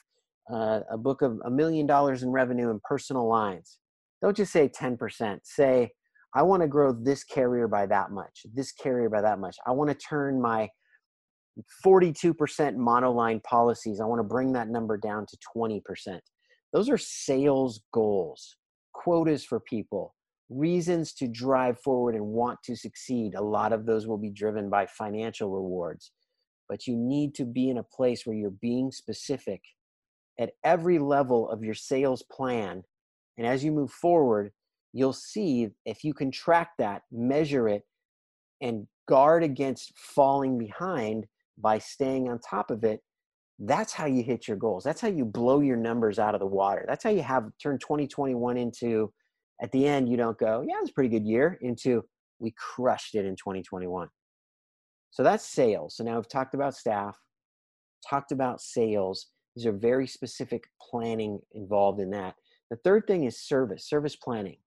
uh, 0.53 0.81
a 0.91 0.97
book 0.97 1.23
of 1.23 1.39
a 1.43 1.49
million 1.49 1.87
dollars 1.87 2.21
in 2.21 2.29
revenue 2.29 2.69
in 2.69 2.79
personal 2.87 3.27
lines. 3.27 3.79
Don't 4.21 4.37
just 4.37 4.53
say 4.53 4.69
10%. 4.69 5.39
Say, 5.43 5.89
I 6.35 6.43
want 6.43 6.61
to 6.61 6.67
grow 6.67 6.93
this 6.93 7.23
carrier 7.23 7.67
by 7.67 7.87
that 7.87 8.11
much, 8.11 8.45
this 8.53 8.71
carrier 8.71 9.09
by 9.09 9.21
that 9.21 9.39
much. 9.39 9.57
I 9.65 9.71
want 9.71 9.89
to 9.89 9.95
turn 9.95 10.39
my 10.39 10.69
42% 11.85 12.35
monoline 12.75 13.41
policies. 13.43 13.99
I 13.99 14.05
want 14.05 14.19
to 14.19 14.23
bring 14.23 14.53
that 14.53 14.69
number 14.69 14.97
down 14.97 15.25
to 15.27 15.37
20%. 15.55 16.19
Those 16.73 16.89
are 16.89 16.97
sales 16.97 17.81
goals, 17.93 18.57
quotas 18.93 19.45
for 19.45 19.59
people, 19.61 20.13
reasons 20.49 21.13
to 21.13 21.27
drive 21.27 21.79
forward 21.79 22.15
and 22.15 22.25
want 22.25 22.59
to 22.63 22.75
succeed. 22.75 23.35
A 23.35 23.41
lot 23.41 23.71
of 23.71 23.85
those 23.85 24.07
will 24.07 24.17
be 24.17 24.29
driven 24.29 24.69
by 24.69 24.85
financial 24.85 25.49
rewards, 25.49 26.11
but 26.67 26.85
you 26.85 26.95
need 26.97 27.33
to 27.35 27.45
be 27.45 27.69
in 27.69 27.77
a 27.77 27.83
place 27.83 28.25
where 28.25 28.35
you're 28.35 28.51
being 28.51 28.91
specific 28.91 29.61
at 30.39 30.51
every 30.63 30.99
level 30.99 31.49
of 31.49 31.63
your 31.63 31.73
sales 31.73 32.23
plan. 32.29 32.83
And 33.37 33.47
as 33.47 33.63
you 33.63 33.71
move 33.71 33.91
forward, 33.91 34.51
you'll 34.91 35.13
see 35.13 35.69
if 35.85 36.03
you 36.03 36.13
can 36.13 36.31
track 36.31 36.71
that, 36.77 37.03
measure 37.11 37.69
it, 37.69 37.83
and 38.61 38.87
guard 39.07 39.43
against 39.43 39.97
falling 39.97 40.57
behind 40.57 41.25
by 41.57 41.79
staying 41.79 42.29
on 42.29 42.39
top 42.39 42.71
of 42.71 42.83
it, 42.83 43.01
that's 43.59 43.93
how 43.93 44.05
you 44.05 44.21
hit 44.21 44.47
your 44.47 44.57
goals. 44.57 44.83
That's 44.83 44.99
how 44.99 45.07
you 45.07 45.23
blow 45.25 45.61
your 45.61 45.77
numbers 45.77 46.19
out 46.19 46.33
of 46.35 46.39
the 46.39 46.45
water. 46.45 46.85
That's 46.87 47.03
how 47.03 47.09
you 47.09 47.21
have 47.21 47.45
turn 47.61 47.79
2021 47.79 48.57
into 48.57 49.11
at 49.61 49.71
the 49.71 49.87
end 49.87 50.09
you 50.09 50.17
don't 50.17 50.37
go, 50.37 50.65
yeah, 50.67 50.75
it's 50.81 50.89
a 50.89 50.93
pretty 50.93 51.09
good 51.09 51.25
year 51.25 51.57
into 51.61 52.03
we 52.39 52.53
crushed 52.57 53.15
it 53.15 53.25
in 53.25 53.35
2021. 53.35 54.09
So 55.11 55.23
that's 55.23 55.45
sales. 55.45 55.95
So 55.95 56.03
now 56.03 56.15
we've 56.15 56.27
talked 56.27 56.53
about 56.53 56.75
staff, 56.75 57.17
talked 58.07 58.33
about 58.33 58.59
sales. 58.59 59.27
These 59.55 59.65
are 59.65 59.71
very 59.71 60.07
specific 60.07 60.65
planning 60.89 61.39
involved 61.53 62.01
in 62.01 62.09
that. 62.11 62.35
The 62.69 62.77
third 62.83 63.07
thing 63.07 63.23
is 63.23 63.39
service, 63.39 63.87
service 63.87 64.17
planning. 64.17 64.57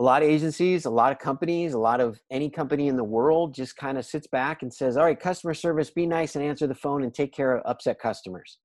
A 0.00 0.02
lot 0.02 0.22
of 0.22 0.28
agencies, 0.30 0.86
a 0.86 0.90
lot 0.90 1.12
of 1.12 1.18
companies, 1.18 1.74
a 1.74 1.78
lot 1.78 2.00
of 2.00 2.18
any 2.30 2.48
company 2.48 2.88
in 2.88 2.96
the 2.96 3.04
world 3.04 3.54
just 3.54 3.76
kind 3.76 3.98
of 3.98 4.06
sits 4.06 4.26
back 4.26 4.62
and 4.62 4.72
says, 4.72 4.96
All 4.96 5.04
right, 5.04 5.20
customer 5.20 5.52
service, 5.52 5.90
be 5.90 6.06
nice 6.06 6.36
and 6.36 6.44
answer 6.44 6.66
the 6.66 6.74
phone 6.74 7.04
and 7.04 7.14
take 7.14 7.34
care 7.34 7.54
of 7.54 7.62
upset 7.66 8.00
customers. 8.00 8.58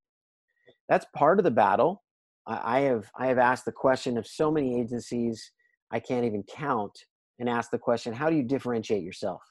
That's 0.88 1.06
part 1.14 1.40
of 1.40 1.44
the 1.44 1.52
battle. 1.52 2.04
I 2.48 2.82
have 2.82 3.10
I 3.18 3.28
have 3.28 3.38
asked 3.38 3.66
the 3.66 3.72
question 3.72 4.18
of 4.18 4.28
so 4.28 4.50
many 4.50 4.80
agencies 4.80 5.52
I 5.92 6.00
can't 6.00 6.26
even 6.26 6.44
count 6.44 6.98
and 7.40 7.50
ask 7.50 7.70
the 7.70 7.78
question, 7.78 8.14
how 8.14 8.30
do 8.30 8.36
you 8.36 8.44
differentiate 8.44 9.04
yourself? 9.04 9.42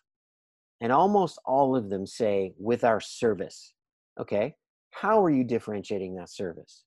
And 0.80 0.92
almost 0.92 1.38
all 1.44 1.76
of 1.76 1.90
them 1.90 2.06
say, 2.06 2.54
with 2.58 2.84
our 2.84 3.00
service. 3.00 3.74
Okay, 4.18 4.54
how 4.92 5.22
are 5.22 5.30
you 5.30 5.44
differentiating 5.44 6.14
that 6.16 6.30
service? 6.30 6.84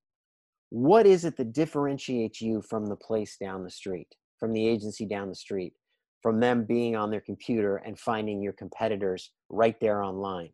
What 0.69 1.05
is 1.05 1.23
it 1.23 1.37
that 1.37 1.53
differentiates 1.53 2.41
you 2.41 2.61
from 2.61 2.87
the 2.87 2.95
place 2.95 3.37
down 3.39 3.63
the 3.63 3.69
street, 3.69 4.07
from 4.39 4.53
the 4.53 4.67
agency 4.67 5.05
down 5.05 5.29
the 5.29 5.35
street, 5.35 5.73
from 6.21 6.39
them 6.39 6.65
being 6.65 6.95
on 6.95 7.11
their 7.11 7.21
computer 7.21 7.77
and 7.77 7.99
finding 7.99 8.41
your 8.41 8.53
competitors 8.53 9.31
right 9.49 9.79
there 9.79 10.03
online? 10.03 10.49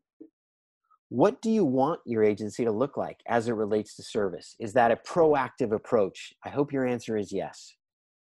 What 1.10 1.42
do 1.42 1.52
you 1.52 1.63
want 1.63 2.00
your 2.06 2.24
agency 2.24 2.66
to 2.66 2.72
look 2.72 2.98
like 2.98 3.20
as 3.28 3.48
it 3.48 3.54
relates 3.54 3.96
to 3.98 4.04
service? 4.04 4.56
Is 4.60 4.74
that 4.74 4.92
a 4.92 4.96
proactive 4.96 5.72
approach? 5.72 6.34
I 6.44 6.50
hope 6.50 6.74
your 6.74 6.88
answer 6.88 7.18
is 7.18 7.32
yes. 7.32 7.75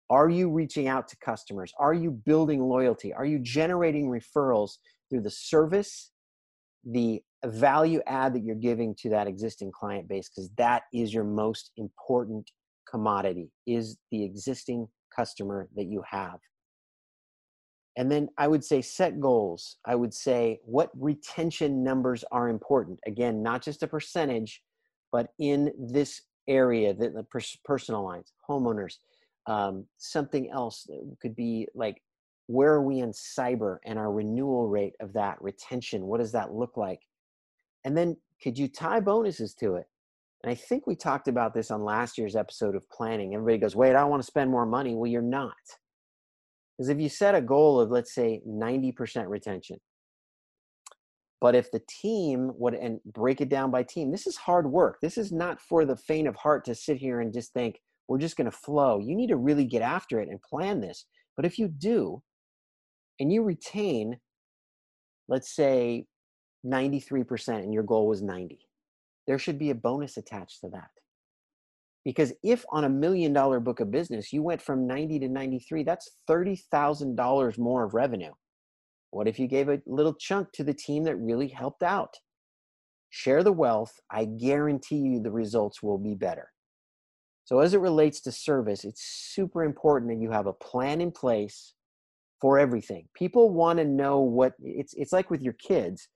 Are 0.10 0.30
you 0.30 0.50
reaching 0.50 0.88
out 0.88 1.08
to 1.10 1.18
customers? 1.18 1.74
Are 1.78 1.94
you 1.94 2.10
building 2.10 2.62
loyalty? 2.62 3.14
Are 3.14 3.26
you 3.26 3.38
generating 3.40 4.08
referrals 4.08 4.78
through 5.10 5.22
the 5.22 5.30
service, 5.30 6.12
the 6.86 7.22
value 7.46 8.02
add 8.08 8.34
that 8.34 8.44
you're 8.44 8.56
giving 8.56 8.96
to 8.96 9.10
that 9.10 9.28
existing 9.28 9.72
client 9.72 10.08
base? 10.08 10.30
Because 10.30 10.50
that 10.58 10.84
is 10.94 11.14
your 11.14 11.26
most 11.26 11.72
important 11.78 12.50
commodity, 12.90 13.52
is 13.68 13.98
the 14.10 14.24
existing 14.24 14.88
customer 15.20 15.68
that 15.76 15.86
you 15.86 16.02
have. 16.10 16.40
And 17.98 18.10
then 18.10 18.30
I 18.38 18.48
would 18.48 18.64
say 18.64 18.82
set 18.82 19.20
goals. 19.20 19.78
I 19.86 19.96
would 19.96 20.14
say 20.14 20.60
what 20.64 20.90
retention 20.98 21.84
numbers 21.84 22.24
are 22.32 22.48
important. 22.48 23.00
Again, 23.06 23.44
not 23.44 23.62
just 23.62 23.84
a 23.84 23.88
percentage, 23.88 24.62
but 25.12 25.28
in 25.40 25.74
this 25.78 26.22
area, 26.48 26.94
that 26.94 27.14
the 27.14 27.26
personal 27.66 28.04
lines, 28.04 28.32
homeowners, 28.50 28.96
um, 29.48 29.86
something 29.98 30.50
else 30.52 30.88
could 31.22 31.36
be 31.36 31.68
like 31.74 32.02
where 32.48 32.74
are 32.74 32.82
we 32.82 33.00
in 33.00 33.12
cyber 33.12 33.78
and 33.86 34.00
our 34.00 34.12
renewal 34.12 34.68
rate 34.68 34.94
of 35.00 35.14
that 35.14 35.38
retention 35.42 36.08
what 36.08 36.20
does 36.20 36.32
that 36.32 36.54
look 36.54 36.78
like 36.78 37.02
and 37.86 37.96
then 37.98 38.18
could 38.42 38.58
you 38.58 38.68
tie 38.68 39.00
bonuses 39.00 39.54
to 39.54 39.76
it 39.76 39.88
and 40.44 40.52
i 40.52 40.56
think 40.56 40.88
we 40.88 40.96
talked 40.96 41.28
about 41.28 41.54
this 41.54 41.72
on 41.72 41.84
last 41.84 42.18
year's 42.18 42.36
episode 42.36 42.76
of 42.76 42.90
planning 42.90 43.34
everybody 43.34 43.58
goes 43.58 43.76
wait 43.76 43.96
i 43.96 44.04
want 44.04 44.22
to 44.22 44.28
spend 44.28 44.50
more 44.50 44.66
money 44.66 44.96
well 44.96 45.10
you're 45.10 45.22
not 45.22 45.54
because 46.78 46.90
if 46.90 47.00
you 47.00 47.10
set 47.10 47.36
a 47.36 47.42
goal 47.42 47.80
of 47.80 47.90
let's 47.90 48.14
say 48.14 48.42
90% 48.48 49.28
retention 49.28 49.78
but 51.42 51.56
if 51.56 51.72
the 51.72 51.82
team 51.88 52.52
would 52.56 52.74
and 52.74 53.00
break 53.06 53.40
it 53.40 53.50
down 53.50 53.72
by 53.72 53.84
team 53.84 54.12
this 54.12 54.28
is 54.28 54.36
hard 54.36 54.70
work 54.70 54.98
this 55.02 55.18
is 55.18 55.32
not 55.32 55.60
for 55.62 55.86
the 55.86 55.98
faint 55.98 56.28
of 56.28 56.36
heart 56.36 56.66
to 56.66 56.76
sit 56.76 56.98
here 56.98 57.22
and 57.22 57.34
just 57.34 57.54
think 57.54 57.80
we're 58.10 58.18
just 58.18 58.36
going 58.36 58.50
to 58.50 58.58
flow. 58.58 59.00
You 59.00 59.16
need 59.16 59.28
to 59.28 59.38
really 59.38 59.66
get 59.66 59.84
after 59.84 60.20
it 60.20 60.28
and 60.28 60.42
plan 60.42 60.82
this. 60.82 61.06
But 61.38 61.46
if 61.46 61.58
you 61.60 61.68
do, 61.70 62.22
and 63.20 63.32
you 63.32 63.44
retain, 63.44 64.18
let's 65.30 65.56
say 65.56 66.08
93%, 66.66 67.60
and 67.60 67.74
your 67.74 67.84
goal 67.84 68.08
was 68.08 68.22
90, 68.22 68.60
there 69.30 69.38
should 69.38 69.60
be 69.60 69.70
a 69.70 69.76
bonus 69.76 70.18
attached 70.18 70.60
to 70.60 70.70
that. 70.70 70.90
Because 72.04 72.34
if 72.44 72.66
on 72.72 72.86
a 72.86 72.90
million 72.90 73.32
dollar 73.32 73.60
book 73.60 73.80
of 73.80 73.92
business, 73.92 74.34
you 74.34 74.42
went 74.42 74.60
from 74.60 74.88
90 74.88 75.20
to 75.20 75.28
93, 75.30 75.84
that's 75.84 76.10
$30,000 76.28 77.60
more 77.60 77.84
of 77.84 77.94
revenue. 77.94 78.32
What 79.12 79.28
if 79.28 79.38
you 79.38 79.46
gave 79.46 79.70
a 79.70 79.84
little 79.86 80.16
chunk 80.16 80.52
to 80.54 80.64
the 80.64 80.74
team 80.74 81.04
that 81.04 81.16
really 81.18 81.48
helped 81.48 81.84
out? 81.84 82.16
Share 83.12 83.44
the 83.44 83.52
wealth. 83.52 84.00
I 84.10 84.26
guarantee 84.26 84.98
you 84.98 85.22
the 85.22 85.30
results 85.30 85.84
will 85.84 86.00
be 86.00 86.16
better. 86.16 86.50
So, 87.46 87.60
as 87.60 87.76
it 87.76 87.82
relates 87.82 88.22
to 88.22 88.32
service, 88.32 88.84
it's 88.84 89.04
super 89.04 89.64
important 89.64 90.10
that 90.10 90.22
you 90.24 90.32
have 90.32 90.48
a 90.48 90.54
plan 90.54 91.02
in 91.02 91.12
place 91.12 91.76
for 92.42 92.58
everything. 92.58 93.08
People 93.16 93.54
want 93.54 93.78
to 93.78 93.86
know 93.86 94.22
what 94.22 94.54
it's 94.60 94.96
it's 94.96 95.14
like 95.14 95.30
with 95.30 95.44
your 95.44 95.54
kids. 95.54 96.08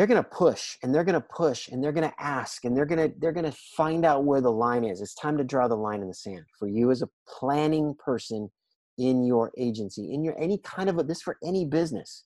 They're 0.00 0.06
going 0.06 0.24
to 0.24 0.30
push 0.30 0.78
and 0.82 0.94
they're 0.94 1.04
going 1.04 1.20
to 1.20 1.28
push 1.28 1.68
and 1.68 1.84
they're 1.84 1.92
going 1.92 2.08
to 2.08 2.14
ask 2.18 2.64
and 2.64 2.74
they're 2.74 2.86
going 2.86 3.10
to 3.10 3.14
they're 3.18 3.32
going 3.32 3.44
to 3.44 3.58
find 3.76 4.06
out 4.06 4.24
where 4.24 4.40
the 4.40 4.50
line 4.50 4.82
is. 4.82 5.02
It's 5.02 5.14
time 5.14 5.36
to 5.36 5.44
draw 5.44 5.68
the 5.68 5.76
line 5.76 6.00
in 6.00 6.08
the 6.08 6.14
sand 6.14 6.46
for 6.58 6.68
you 6.68 6.90
as 6.90 7.02
a 7.02 7.08
planning 7.28 7.94
person 8.02 8.50
in 8.96 9.24
your 9.24 9.52
agency, 9.58 10.14
in 10.14 10.24
your 10.24 10.34
any 10.40 10.56
kind 10.56 10.88
of 10.88 10.98
a, 10.98 11.02
this 11.02 11.20
for 11.20 11.36
any 11.44 11.66
business. 11.66 12.24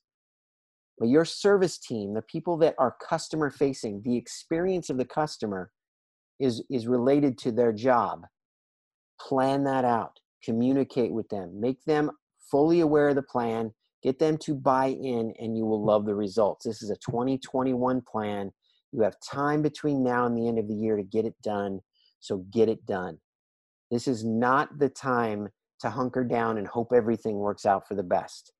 But 0.97 1.09
your 1.09 1.25
service 1.25 1.77
team, 1.77 2.13
the 2.13 2.21
people 2.21 2.55
that 2.59 2.75
are 2.77 2.95
customer 3.09 3.49
facing, 3.49 4.03
the 4.05 4.15
experience 4.15 4.89
of 4.89 4.95
the 4.95 5.03
customer 5.03 5.69
is 6.39 6.63
is 6.69 6.87
related 6.87 7.37
to 7.39 7.51
their 7.51 7.73
job 7.73 8.21
plan 9.19 9.65
that 9.65 9.83
out 9.83 10.21
communicate 10.45 11.11
with 11.11 11.27
them 11.27 11.59
make 11.59 11.83
them 11.83 12.09
fully 12.49 12.79
aware 12.79 13.09
of 13.09 13.15
the 13.15 13.21
plan 13.21 13.73
get 14.05 14.19
them 14.19 14.37
to 14.37 14.53
buy 14.53 14.87
in 14.87 15.33
and 15.39 15.57
you 15.57 15.65
will 15.65 15.83
love 15.83 16.05
the 16.05 16.13
results 16.13 16.65
this 16.65 16.83
is 16.83 16.91
a 16.91 16.97
2021 16.97 18.01
plan 18.01 18.51
you 18.91 19.01
have 19.01 19.15
time 19.19 19.63
between 19.63 20.03
now 20.03 20.27
and 20.27 20.37
the 20.37 20.47
end 20.47 20.59
of 20.59 20.67
the 20.67 20.75
year 20.75 20.95
to 20.95 21.03
get 21.03 21.25
it 21.25 21.35
done 21.41 21.79
so 22.19 22.37
get 22.51 22.69
it 22.69 22.85
done 22.85 23.17
this 23.89 24.07
is 24.07 24.23
not 24.23 24.77
the 24.77 24.89
time 24.89 25.49
to 25.79 25.89
hunker 25.89 26.23
down 26.23 26.59
and 26.59 26.67
hope 26.67 26.93
everything 26.93 27.37
works 27.37 27.65
out 27.65 27.87
for 27.87 27.95
the 27.95 28.03
best 28.03 28.51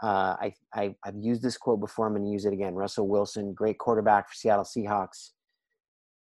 uh, 0.00 0.36
I, 0.40 0.54
I, 0.72 0.94
have 1.04 1.16
used 1.18 1.42
this 1.42 1.56
quote 1.56 1.80
before. 1.80 2.06
I'm 2.06 2.12
going 2.12 2.24
to 2.24 2.30
use 2.30 2.44
it 2.44 2.52
again. 2.52 2.76
Russell 2.76 3.08
Wilson, 3.08 3.52
great 3.52 3.78
quarterback 3.78 4.28
for 4.28 4.34
Seattle 4.36 4.64
Seahawks. 4.64 5.30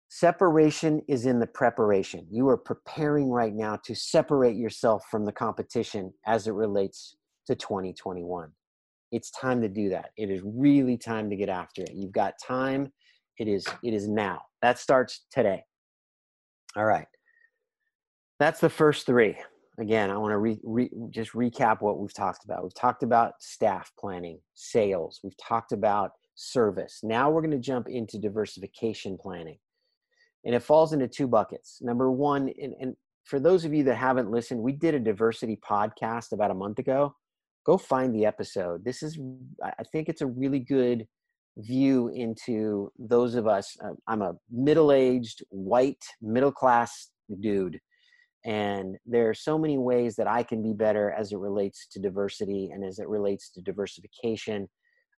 Separation 0.08 1.02
is 1.06 1.26
in 1.26 1.38
the 1.38 1.46
preparation. 1.46 2.26
You 2.30 2.48
are 2.48 2.56
preparing 2.56 3.28
right 3.28 3.54
now 3.54 3.76
to 3.84 3.94
separate 3.94 4.56
yourself 4.56 5.04
from 5.10 5.26
the 5.26 5.32
competition 5.32 6.14
as 6.26 6.48
it 6.48 6.54
relates 6.54 7.17
to 7.48 7.56
2021. 7.56 8.50
It's 9.10 9.30
time 9.30 9.60
to 9.62 9.68
do 9.68 9.88
that. 9.90 10.10
It 10.16 10.30
is 10.30 10.40
really 10.44 10.96
time 10.96 11.28
to 11.30 11.36
get 11.36 11.48
after 11.48 11.82
it. 11.82 11.92
You've 11.94 12.12
got 12.12 12.34
time. 12.46 12.92
It 13.38 13.48
is 13.48 13.66
it 13.82 13.94
is 13.94 14.08
now. 14.08 14.42
That 14.62 14.78
starts 14.78 15.26
today. 15.32 15.64
All 16.76 16.84
right. 16.84 17.06
That's 18.38 18.60
the 18.60 18.70
first 18.70 19.06
3. 19.06 19.36
Again, 19.80 20.10
I 20.10 20.16
want 20.16 20.32
to 20.32 20.38
re, 20.38 20.58
re, 20.62 20.90
just 21.10 21.32
recap 21.32 21.80
what 21.80 21.98
we've 21.98 22.14
talked 22.14 22.44
about. 22.44 22.62
We've 22.62 22.74
talked 22.74 23.02
about 23.02 23.34
staff 23.40 23.92
planning, 23.98 24.40
sales. 24.54 25.20
We've 25.22 25.36
talked 25.36 25.72
about 25.72 26.12
service. 26.34 27.00
Now 27.02 27.30
we're 27.30 27.42
going 27.42 27.52
to 27.52 27.58
jump 27.58 27.88
into 27.88 28.18
diversification 28.18 29.16
planning 29.20 29.58
and 30.44 30.54
it 30.54 30.62
falls 30.62 30.92
into 30.92 31.08
two 31.08 31.26
buckets. 31.26 31.78
Number 31.80 32.10
one, 32.10 32.50
and, 32.60 32.74
and 32.80 32.96
for 33.24 33.40
those 33.40 33.64
of 33.64 33.74
you 33.74 33.84
that 33.84 33.96
haven't 33.96 34.30
listened, 34.30 34.60
we 34.60 34.72
did 34.72 34.94
a 34.94 35.00
diversity 35.00 35.58
podcast 35.68 36.32
about 36.32 36.50
a 36.50 36.54
month 36.54 36.78
ago. 36.78 37.14
Go 37.68 37.76
find 37.76 38.14
the 38.14 38.24
episode. 38.24 38.82
This 38.82 39.02
is, 39.02 39.18
I 39.62 39.84
think 39.92 40.08
it's 40.08 40.22
a 40.22 40.26
really 40.26 40.58
good 40.58 41.06
view 41.58 42.08
into 42.08 42.90
those 42.98 43.34
of 43.34 43.46
us. 43.46 43.76
Uh, 43.84 43.90
I'm 44.06 44.22
a 44.22 44.36
middle 44.50 44.90
aged, 44.90 45.44
white, 45.50 46.02
middle 46.22 46.50
class 46.50 47.10
dude. 47.40 47.78
And 48.46 48.96
there 49.04 49.28
are 49.28 49.34
so 49.34 49.58
many 49.58 49.76
ways 49.76 50.16
that 50.16 50.26
I 50.26 50.44
can 50.44 50.62
be 50.62 50.72
better 50.72 51.10
as 51.10 51.32
it 51.32 51.36
relates 51.36 51.86
to 51.88 52.00
diversity 52.00 52.70
and 52.72 52.82
as 52.82 53.00
it 53.00 53.06
relates 53.06 53.50
to 53.50 53.60
diversification. 53.60 54.66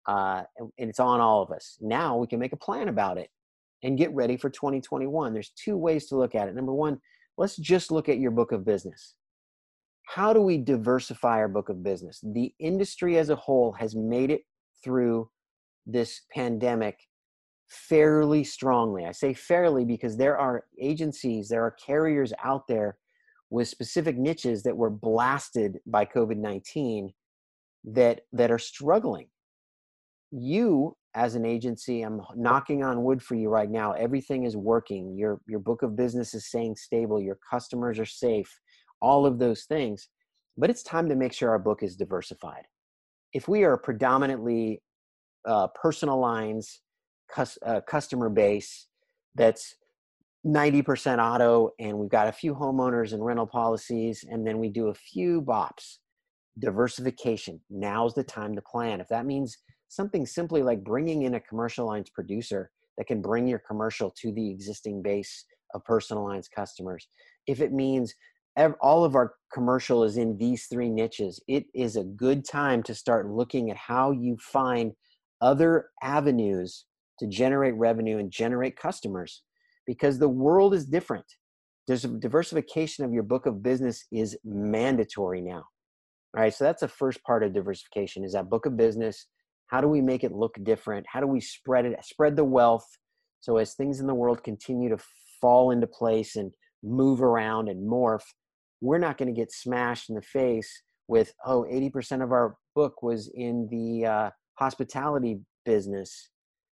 Uh, 0.06 0.44
and 0.58 0.88
it's 0.88 1.00
on 1.00 1.20
all 1.20 1.42
of 1.42 1.50
us. 1.50 1.76
Now 1.82 2.16
we 2.16 2.26
can 2.26 2.38
make 2.38 2.54
a 2.54 2.56
plan 2.56 2.88
about 2.88 3.18
it 3.18 3.28
and 3.82 3.98
get 3.98 4.14
ready 4.14 4.38
for 4.38 4.48
2021. 4.48 5.34
There's 5.34 5.50
two 5.50 5.76
ways 5.76 6.06
to 6.06 6.16
look 6.16 6.34
at 6.34 6.48
it. 6.48 6.54
Number 6.54 6.72
one, 6.72 6.98
let's 7.36 7.56
just 7.56 7.90
look 7.90 8.08
at 8.08 8.18
your 8.18 8.30
book 8.30 8.52
of 8.52 8.64
business. 8.64 9.16
How 10.08 10.32
do 10.32 10.40
we 10.40 10.56
diversify 10.56 11.36
our 11.36 11.48
book 11.48 11.68
of 11.68 11.82
business? 11.82 12.18
The 12.22 12.50
industry 12.58 13.18
as 13.18 13.28
a 13.28 13.36
whole 13.36 13.72
has 13.72 13.94
made 13.94 14.30
it 14.30 14.40
through 14.82 15.28
this 15.84 16.22
pandemic 16.34 16.98
fairly 17.68 18.42
strongly. 18.42 19.04
I 19.04 19.12
say 19.12 19.34
fairly 19.34 19.84
because 19.84 20.16
there 20.16 20.38
are 20.38 20.64
agencies, 20.80 21.50
there 21.50 21.62
are 21.62 21.76
carriers 21.86 22.32
out 22.42 22.66
there 22.66 22.96
with 23.50 23.68
specific 23.68 24.16
niches 24.16 24.62
that 24.62 24.78
were 24.78 24.88
blasted 24.88 25.78
by 25.86 26.06
COVID-19 26.06 27.12
that 27.84 28.22
that 28.32 28.50
are 28.50 28.58
struggling. 28.58 29.28
You 30.30 30.96
as 31.14 31.34
an 31.34 31.44
agency 31.44 32.02
i'm 32.02 32.20
knocking 32.36 32.84
on 32.84 33.02
wood 33.02 33.22
for 33.22 33.34
you 33.34 33.48
right 33.48 33.70
now 33.70 33.92
everything 33.92 34.44
is 34.44 34.56
working 34.56 35.16
your 35.16 35.40
your 35.48 35.58
book 35.58 35.82
of 35.82 35.96
business 35.96 36.34
is 36.34 36.46
staying 36.46 36.76
stable 36.76 37.20
your 37.20 37.38
customers 37.50 37.98
are 37.98 38.04
safe 38.04 38.60
all 39.00 39.26
of 39.26 39.38
those 39.38 39.64
things 39.64 40.08
but 40.58 40.68
it's 40.68 40.82
time 40.82 41.08
to 41.08 41.14
make 41.14 41.32
sure 41.32 41.50
our 41.50 41.58
book 41.58 41.82
is 41.82 41.94
diversified. 41.96 42.64
If 43.32 43.46
we 43.46 43.62
are 43.62 43.76
predominantly 43.76 44.82
uh, 45.46 45.68
personal 45.68 46.18
lines 46.18 46.80
cus- 47.32 47.58
uh, 47.64 47.80
customer 47.82 48.28
base 48.28 48.88
that's 49.36 49.76
90% 50.44 51.18
auto 51.18 51.70
and 51.78 51.96
we've 51.96 52.10
got 52.10 52.26
a 52.26 52.32
few 52.32 52.54
homeowners 52.54 53.12
and 53.12 53.24
rental 53.24 53.46
policies 53.46 54.24
and 54.28 54.44
then 54.44 54.58
we 54.58 54.68
do 54.68 54.88
a 54.88 54.94
few 54.94 55.40
bops 55.40 55.98
diversification 56.58 57.60
now's 57.70 58.14
the 58.14 58.24
time 58.24 58.56
to 58.56 58.62
plan. 58.62 59.00
If 59.00 59.08
that 59.08 59.26
means 59.26 59.56
something 59.86 60.26
simply 60.26 60.62
like 60.62 60.82
bringing 60.82 61.22
in 61.22 61.34
a 61.34 61.40
commercial 61.40 61.86
lines 61.86 62.10
producer 62.10 62.70
that 62.96 63.06
can 63.06 63.22
bring 63.22 63.46
your 63.46 63.60
commercial 63.60 64.10
to 64.22 64.32
the 64.32 64.50
existing 64.50 65.02
base 65.02 65.44
of 65.72 65.84
personal 65.84 66.24
lines 66.24 66.48
customers 66.48 67.06
if 67.46 67.60
it 67.60 67.72
means 67.72 68.14
all 68.80 69.04
of 69.04 69.14
our 69.14 69.34
commercial 69.52 70.04
is 70.04 70.16
in 70.16 70.36
these 70.36 70.66
three 70.66 70.90
niches 70.90 71.40
it 71.48 71.64
is 71.74 71.96
a 71.96 72.04
good 72.04 72.44
time 72.44 72.82
to 72.82 72.94
start 72.94 73.30
looking 73.30 73.70
at 73.70 73.76
how 73.76 74.10
you 74.10 74.36
find 74.40 74.92
other 75.40 75.86
avenues 76.02 76.84
to 77.18 77.26
generate 77.26 77.74
revenue 77.74 78.18
and 78.18 78.30
generate 78.30 78.76
customers 78.76 79.42
because 79.86 80.18
the 80.18 80.28
world 80.28 80.74
is 80.74 80.86
different. 80.86 81.24
There's 81.86 82.04
a 82.04 82.08
diversification 82.08 83.04
of 83.04 83.12
your 83.12 83.22
book 83.22 83.46
of 83.46 83.62
business 83.62 84.04
is 84.12 84.36
mandatory 84.44 85.40
now. 85.40 85.64
All 86.36 86.42
right, 86.42 86.52
so 86.52 86.64
that's 86.64 86.82
the 86.82 86.88
first 86.88 87.22
part 87.24 87.42
of 87.42 87.54
diversification 87.54 88.24
is 88.24 88.32
that 88.32 88.50
book 88.50 88.66
of 88.66 88.76
business. 88.76 89.26
How 89.68 89.80
do 89.80 89.88
we 89.88 90.00
make 90.00 90.24
it 90.24 90.32
look 90.32 90.56
different? 90.62 91.06
How 91.08 91.20
do 91.20 91.26
we 91.26 91.40
spread 91.40 91.86
it, 91.86 92.04
spread 92.04 92.36
the 92.36 92.44
wealth 92.44 92.86
so 93.40 93.56
as 93.56 93.74
things 93.74 94.00
in 94.00 94.06
the 94.06 94.14
world 94.14 94.42
continue 94.42 94.88
to 94.90 94.98
fall 95.40 95.70
into 95.70 95.86
place 95.86 96.36
and 96.36 96.52
move 96.82 97.22
around 97.22 97.68
and 97.68 97.88
morph, 97.88 98.24
we're 98.80 98.98
not 98.98 99.18
going 99.18 99.32
to 99.32 99.38
get 99.38 99.52
smashed 99.52 100.08
in 100.08 100.14
the 100.14 100.22
face 100.22 100.82
with, 101.08 101.32
oh, 101.44 101.64
80% 101.70 102.22
of 102.22 102.32
our 102.32 102.56
book 102.74 103.02
was 103.02 103.30
in 103.34 103.68
the 103.70 104.06
uh, 104.06 104.30
hospitality 104.54 105.40
business 105.64 106.30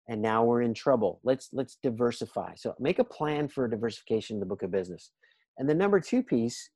and 0.08 0.22
now 0.22 0.42
we're 0.42 0.62
in 0.62 0.74
trouble. 0.74 1.20
Let's 1.22 1.50
let's 1.52 1.76
diversify. 1.82 2.54
So 2.56 2.74
make 2.80 2.98
a 2.98 3.04
plan 3.04 3.46
for 3.46 3.68
diversification 3.68 4.36
in 4.36 4.40
the 4.40 4.46
book 4.46 4.62
of 4.62 4.70
business. 4.70 5.10
And 5.58 5.68
the 5.68 5.74
number 5.74 6.00
two 6.00 6.22
piece 6.22 6.70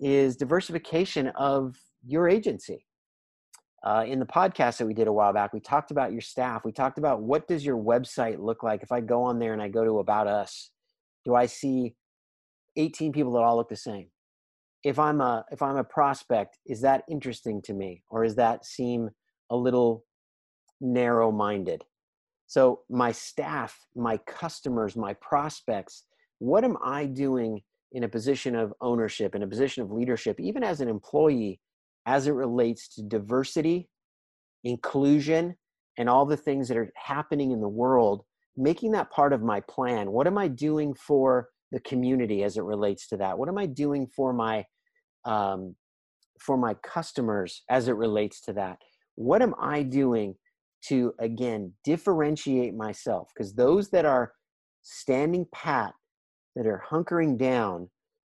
is 0.00 0.36
diversification 0.36 1.28
of 1.28 1.76
your 2.06 2.28
agency. 2.28 2.86
Uh, 3.86 4.02
in 4.06 4.18
the 4.18 4.26
podcast 4.26 4.78
that 4.78 4.86
we 4.86 4.94
did 4.94 5.08
a 5.08 5.12
while 5.12 5.32
back 5.32 5.52
we 5.52 5.60
talked 5.60 5.90
about 5.90 6.12
your 6.12 6.20
staff. 6.20 6.64
We 6.64 6.72
talked 6.72 6.98
about 6.98 7.22
what 7.22 7.46
does 7.48 7.64
your 7.64 7.76
website 7.76 8.38
look 8.38 8.62
like? 8.62 8.82
If 8.82 8.92
i 8.92 9.00
go 9.00 9.22
on 9.22 9.38
there 9.38 9.52
and 9.52 9.60
i 9.60 9.68
go 9.68 9.84
to 9.84 9.98
about 9.98 10.26
us 10.26 10.70
do 11.24 11.34
i 11.34 11.44
see 11.44 11.94
18 12.76 13.12
people 13.12 13.32
that 13.32 13.40
all 13.40 13.56
look 13.56 13.68
the 13.68 13.76
same 13.76 14.06
if 14.84 14.98
i'm 14.98 15.20
a 15.20 15.44
if 15.50 15.62
i'm 15.62 15.76
a 15.76 15.84
prospect 15.84 16.58
is 16.66 16.80
that 16.80 17.02
interesting 17.08 17.60
to 17.62 17.72
me 17.72 18.02
or 18.10 18.24
does 18.24 18.36
that 18.36 18.64
seem 18.64 19.10
a 19.50 19.56
little 19.56 20.04
narrow 20.80 21.30
minded 21.32 21.84
so, 22.46 22.82
my 22.88 23.12
staff, 23.12 23.78
my 23.96 24.16
customers, 24.18 24.96
my 24.96 25.14
prospects, 25.14 26.04
what 26.38 26.64
am 26.64 26.76
I 26.84 27.06
doing 27.06 27.62
in 27.92 28.04
a 28.04 28.08
position 28.08 28.54
of 28.54 28.72
ownership, 28.80 29.34
in 29.34 29.42
a 29.42 29.46
position 29.46 29.82
of 29.82 29.90
leadership, 29.90 30.38
even 30.40 30.62
as 30.62 30.80
an 30.80 30.88
employee, 30.88 31.60
as 32.06 32.26
it 32.26 32.32
relates 32.32 32.88
to 32.94 33.02
diversity, 33.02 33.88
inclusion, 34.62 35.56
and 35.96 36.08
all 36.08 36.26
the 36.26 36.36
things 36.36 36.68
that 36.68 36.76
are 36.76 36.92
happening 36.96 37.50
in 37.50 37.60
the 37.60 37.68
world, 37.68 38.24
making 38.56 38.92
that 38.92 39.10
part 39.10 39.32
of 39.32 39.42
my 39.42 39.60
plan? 39.60 40.10
What 40.10 40.26
am 40.26 40.36
I 40.36 40.48
doing 40.48 40.94
for 40.94 41.48
the 41.72 41.80
community 41.80 42.44
as 42.44 42.56
it 42.56 42.62
relates 42.62 43.08
to 43.08 43.16
that? 43.16 43.38
What 43.38 43.48
am 43.48 43.58
I 43.58 43.66
doing 43.66 44.06
for 44.06 44.32
my 44.32 44.66
um, 45.24 45.74
for 46.38 46.56
my 46.56 46.74
customers 46.74 47.62
as 47.70 47.88
it 47.88 47.96
relates 47.96 48.40
to 48.42 48.52
that? 48.54 48.78
What 49.14 49.42
am 49.42 49.54
I 49.60 49.82
doing 49.82 50.34
to 50.88 51.14
again 51.18 51.72
differentiate 51.84 52.74
myself? 52.74 53.30
Because 53.34 53.54
those 53.54 53.90
that 53.90 54.04
are 54.04 54.32
standing 54.82 55.46
pat 55.52 55.94
that 56.56 56.66
are 56.66 56.82
hunkering 56.90 57.38
down 57.38 57.88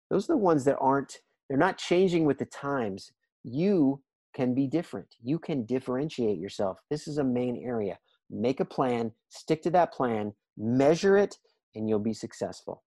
those 0.09 0.29
are 0.29 0.33
the 0.33 0.37
ones 0.37 0.63
that 0.65 0.77
aren't 0.79 1.19
they're 1.49 1.57
not 1.57 1.77
changing 1.77 2.25
with 2.25 2.39
the 2.39 2.45
times. 2.45 3.11
You 3.43 4.01
can 4.35 4.55
be 4.55 4.67
different. 4.67 5.15
You 5.21 5.37
can 5.37 5.65
differentiate 5.65 6.39
yourself. 6.39 6.79
This 6.89 7.07
is 7.07 7.19
a 7.19 7.23
main 7.23 7.61
area. 7.63 7.99
Make 8.29 8.59
a 8.59 8.65
plan 8.65 9.11
stick 9.29 9.61
to 9.63 9.69
that 9.71 9.93
plan 9.93 10.33
measure 10.57 11.17
it 11.17 11.37
and 11.75 11.87
you'll 11.87 11.99
be 11.99 12.13
successful. 12.13 12.83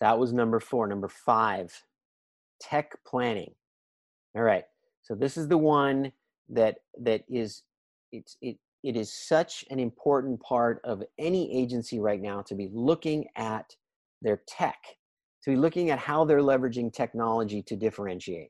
That 0.00 0.18
was 0.18 0.32
number 0.32 0.60
four. 0.60 0.86
Number 0.86 1.08
five 1.08 1.82
tech 2.60 2.92
planning. 3.06 3.54
All 4.36 4.42
right 4.42 4.64
so 5.04 5.14
this 5.14 5.36
is 5.36 5.48
the 5.48 5.58
one 5.58 6.10
that 6.48 6.78
that 7.00 7.22
is 7.28 7.62
it's 8.10 8.36
it 8.40 8.56
it 8.82 8.96
is 8.96 9.12
such 9.12 9.64
an 9.70 9.78
important 9.78 10.40
part 10.40 10.80
of 10.84 11.02
any 11.18 11.56
agency 11.56 12.00
right 12.00 12.20
now 12.20 12.42
to 12.42 12.54
be 12.54 12.68
looking 12.72 13.26
at 13.36 13.76
their 14.20 14.42
tech 14.48 14.78
to 15.42 15.50
be 15.50 15.56
looking 15.56 15.90
at 15.90 15.98
how 15.98 16.24
they're 16.24 16.38
leveraging 16.38 16.90
technology 16.90 17.62
to 17.62 17.76
differentiate. 17.76 18.48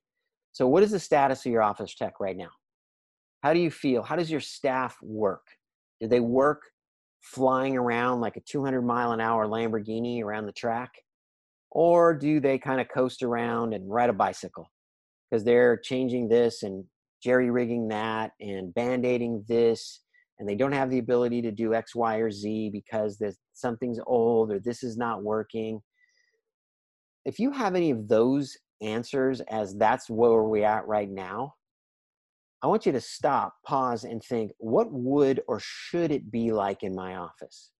So 0.52 0.68
what 0.68 0.84
is 0.84 0.92
the 0.92 1.00
status 1.00 1.44
of 1.44 1.50
your 1.50 1.62
office 1.62 1.92
tech 1.92 2.20
right 2.20 2.36
now? 2.36 2.50
How 3.42 3.52
do 3.52 3.58
you 3.58 3.70
feel? 3.70 4.04
How 4.04 4.14
does 4.14 4.30
your 4.30 4.40
staff 4.40 4.96
work? 5.02 5.44
Do 6.00 6.06
they 6.06 6.20
work 6.20 6.62
flying 7.20 7.76
around 7.76 8.20
like 8.20 8.36
a 8.36 8.40
200 8.40 8.82
mile 8.82 9.10
an 9.10 9.20
hour 9.20 9.46
lamborghini 9.48 10.22
around 10.22 10.46
the 10.46 10.52
track 10.52 10.92
or 11.74 12.14
do 12.14 12.40
they 12.40 12.58
kind 12.58 12.80
of 12.80 12.88
coast 12.88 13.22
around 13.22 13.74
and 13.74 13.90
ride 13.90 14.10
a 14.10 14.14
bicycle? 14.14 14.70
Because 15.30 15.44
they're 15.44 15.76
changing 15.76 16.28
this 16.28 16.62
and 16.62 16.84
jerry 17.22 17.50
rigging 17.50 17.88
that 17.88 18.32
and 18.40 18.72
band-aiding 18.74 19.44
this 19.48 20.00
and 20.38 20.48
they 20.48 20.54
don't 20.54 20.72
have 20.72 20.90
the 20.90 20.98
ability 20.98 21.42
to 21.42 21.52
do 21.52 21.74
x 21.74 21.94
y 21.94 22.16
or 22.16 22.30
z 22.30 22.70
because 22.70 23.18
there's 23.18 23.38
something's 23.52 24.00
old 24.06 24.52
or 24.52 24.58
this 24.58 24.82
is 24.82 24.96
not 24.96 25.22
working. 25.22 25.80
If 27.24 27.38
you 27.38 27.50
have 27.52 27.74
any 27.74 27.90
of 27.90 28.08
those 28.08 28.56
answers 28.82 29.40
as 29.50 29.74
that's 29.76 30.08
where 30.10 30.42
we're 30.42 30.64
at 30.64 30.87
right 30.87 31.10
now 31.10 31.54
i 32.62 32.66
want 32.66 32.87
you 32.87 32.92
to 32.92 33.00
stop 33.00 33.54
pause 33.64 34.04
and 34.04 34.22
think 34.22 34.50
what 34.58 34.88
would 34.90 35.40
or 35.48 35.60
should 35.60 36.10
it 36.10 36.30
be 36.30 36.52
like 36.52 36.82
in 36.82 36.94
my 36.94 37.16
office 37.16 37.70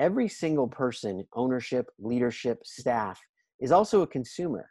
every 0.00 0.26
single 0.26 0.66
person 0.66 1.24
ownership 1.34 1.86
leadership 2.00 2.58
staff 2.64 3.20
is 3.60 3.70
also 3.70 4.02
a 4.02 4.06
consumer 4.06 4.68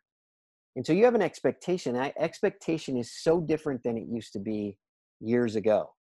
and 0.75 0.85
so 0.85 0.93
you 0.93 1.05
have 1.05 1.15
an 1.15 1.21
expectation. 1.21 1.95
That 1.95 2.13
expectation 2.17 2.95
is 2.95 3.11
so 3.11 3.41
different 3.41 3.83
than 3.83 3.97
it 3.97 4.07
used 4.07 4.33
to 4.33 4.39
be 4.39 4.77
years 5.19 5.57
ago. 5.57 5.93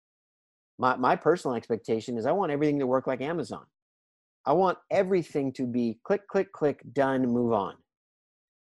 My, 0.79 0.97
my 0.97 1.17
personal 1.17 1.57
expectation 1.57 2.17
is 2.17 2.27
I 2.27 2.31
want 2.33 2.53
everything 2.53 2.79
to 2.79 2.87
work 2.87 3.07
like 3.09 3.21
Amazon. 3.21 3.65
I 4.47 4.53
want 4.53 4.79
everything 4.91 5.53
to 5.55 5.67
be 5.67 5.99
click, 6.05 6.29
click, 6.29 6.53
click, 6.53 6.83
done, 6.93 7.27
move 7.27 7.53
on. 7.53 7.75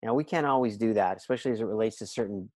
Now, 0.03 0.15
we 0.15 0.23
can't 0.25 0.47
always 0.47 0.77
do 0.77 0.93
that, 0.95 1.17
especially 1.17 1.53
as 1.53 1.61
it 1.61 1.65
relates 1.65 1.97
to 1.99 2.07
certain 2.07 2.51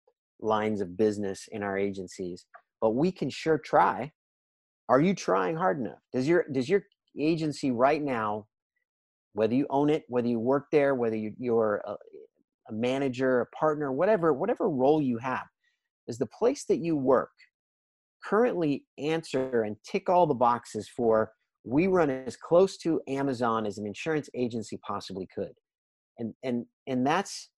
lines 0.41 0.81
of 0.81 0.97
business 0.97 1.49
in 1.53 1.63
our 1.63 1.77
agencies, 1.77 2.47
but 2.81 2.95
we 2.95 3.13
can 3.13 3.29
sure 3.29 3.59
try. 3.59 4.13
Are 4.89 5.01
you 5.01 5.15
trying 5.15 5.57
hard 5.57 5.79
enough? 5.79 5.99
Does 6.13 6.27
your, 6.27 6.47
does 6.51 6.69
your 6.69 6.85
agency 7.19 7.71
right 7.71 8.03
now, 8.03 8.47
whether 9.35 9.55
you 9.55 9.67
own 9.71 9.91
it, 9.91 10.05
whether 10.09 10.29
you 10.29 10.39
work 10.39 10.67
there, 10.73 10.95
whether 10.95 11.17
you, 11.17 11.33
you're 11.39 11.83
uh, 11.87 11.95
a 12.69 12.73
manager, 12.73 13.41
a 13.41 13.47
partner, 13.57 13.93
whatever, 13.93 14.33
whatever 14.33 14.69
role 14.69 15.01
you 15.01 15.19
have, 15.19 15.45
is 16.09 16.19
the 16.19 16.27
place 16.27 16.65
that 16.65 16.79
you 16.79 16.97
work 16.97 17.31
currently 18.25 18.85
answer 18.99 19.63
and 19.63 19.77
tick 19.85 20.09
all 20.09 20.27
the 20.27 20.35
boxes 20.35 20.89
for 20.89 21.33
we 21.65 21.87
run 21.87 22.11
as 22.11 22.37
close 22.37 22.77
to 22.79 23.01
Amazon 23.09 23.67
as 23.67 23.79
an 23.79 23.87
insurance 23.87 24.29
agency 24.35 24.79
possibly 24.87 25.29
could. 25.35 25.53
And 26.19 26.35
and 26.43 26.67
and 26.87 27.07
that's 27.07 27.51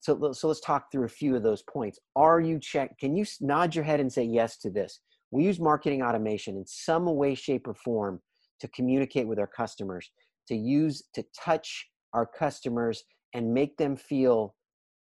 so 0.00 0.32
so 0.32 0.48
let's 0.48 0.60
talk 0.60 0.90
through 0.92 1.04
a 1.04 1.08
few 1.08 1.34
of 1.34 1.42
those 1.42 1.62
points. 1.62 1.98
Are 2.14 2.40
you 2.40 2.58
check 2.60 2.98
can 2.98 3.16
you 3.16 3.24
nod 3.40 3.74
your 3.74 3.84
head 3.84 4.00
and 4.00 4.12
say 4.12 4.24
yes 4.24 4.58
to 4.58 4.70
this? 4.70 5.00
We 5.30 5.44
use 5.44 5.60
marketing 5.60 6.02
automation 6.02 6.56
in 6.56 6.66
some 6.66 7.04
way 7.04 7.34
shape 7.34 7.66
or 7.66 7.74
form 7.74 8.20
to 8.60 8.68
communicate 8.68 9.26
with 9.26 9.38
our 9.38 9.46
customers, 9.46 10.10
to 10.48 10.56
use 10.56 11.04
to 11.14 11.24
touch 11.38 11.88
our 12.14 12.26
customers 12.26 13.04
and 13.34 13.52
make 13.52 13.76
them 13.76 13.96
feel 13.96 14.54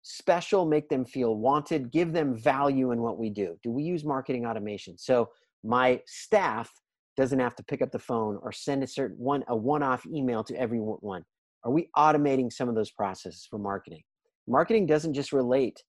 special, 0.03 0.65
make 0.65 0.89
them 0.89 1.05
feel 1.05 1.35
wanted, 1.35 1.91
give 1.91 2.13
them 2.13 2.35
value 2.35 2.91
in 2.91 3.01
what 3.01 3.19
we 3.19 3.29
do. 3.29 3.57
Do 3.63 3.71
we 3.71 3.83
use 3.83 4.03
marketing 4.03 4.45
automation? 4.45 4.97
So 4.97 5.29
my 5.63 6.01
staff 6.07 6.71
doesn't 7.17 7.39
have 7.39 7.55
to 7.55 7.63
pick 7.63 7.81
up 7.81 7.91
the 7.91 7.99
phone 7.99 8.39
or 8.41 8.51
send 8.51 8.83
a 8.83 8.87
certain 8.87 9.17
one 9.17 9.43
a 9.47 9.55
one-off 9.55 10.05
email 10.05 10.43
to 10.45 10.55
everyone. 10.55 11.23
Are 11.63 11.71
we 11.71 11.89
automating 11.95 12.51
some 12.51 12.69
of 12.69 12.75
those 12.75 12.91
processes 12.91 13.47
for 13.49 13.59
marketing? 13.59 14.01
Marketing 14.47 14.85
doesn't 14.85 15.13
just 15.13 15.31
relate 15.31 15.83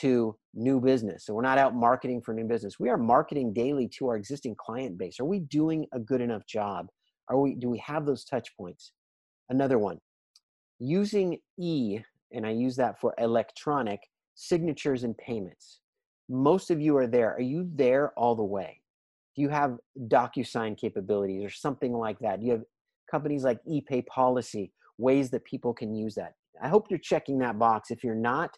to 0.00 0.36
new 0.54 0.80
business. 0.80 1.24
So 1.24 1.34
we're 1.34 1.42
not 1.42 1.58
out 1.58 1.74
marketing 1.74 2.22
for 2.22 2.34
new 2.34 2.44
business. 2.44 2.78
We 2.78 2.88
are 2.88 2.98
marketing 2.98 3.52
daily 3.52 3.88
to 3.98 4.08
our 4.08 4.16
existing 4.16 4.56
client 4.58 4.98
base. 4.98 5.18
Are 5.20 5.24
we 5.24 5.40
doing 5.40 5.86
a 5.92 5.98
good 5.98 6.20
enough 6.20 6.46
job? 6.46 6.88
Are 7.28 7.38
we 7.38 7.54
do 7.54 7.68
we 7.68 7.78
have 7.78 8.06
those 8.06 8.24
touch 8.24 8.56
points? 8.56 8.92
Another 9.48 9.78
one 9.78 9.98
using 10.78 11.38
E, 11.58 12.00
and 12.32 12.46
I 12.46 12.50
use 12.50 12.76
that 12.76 13.00
for 13.00 13.14
electronic 13.18 14.00
signatures 14.34 15.04
and 15.04 15.16
payments. 15.16 15.80
Most 16.28 16.70
of 16.70 16.80
you 16.80 16.96
are 16.96 17.06
there. 17.06 17.34
Are 17.34 17.40
you 17.40 17.68
there 17.74 18.12
all 18.16 18.34
the 18.34 18.44
way? 18.44 18.80
Do 19.34 19.42
you 19.42 19.48
have 19.48 19.78
DocuSign 20.08 20.76
capabilities 20.78 21.44
or 21.44 21.50
something 21.50 21.92
like 21.92 22.18
that? 22.20 22.40
Do 22.40 22.46
you 22.46 22.52
have 22.52 22.64
companies 23.10 23.44
like 23.44 23.60
ePay 23.64 24.06
Policy, 24.06 24.72
ways 24.98 25.30
that 25.30 25.44
people 25.44 25.72
can 25.72 25.94
use 25.94 26.14
that? 26.16 26.34
I 26.62 26.68
hope 26.68 26.86
you're 26.90 26.98
checking 26.98 27.38
that 27.38 27.58
box. 27.58 27.90
If 27.90 28.02
you're 28.02 28.14
not, 28.14 28.56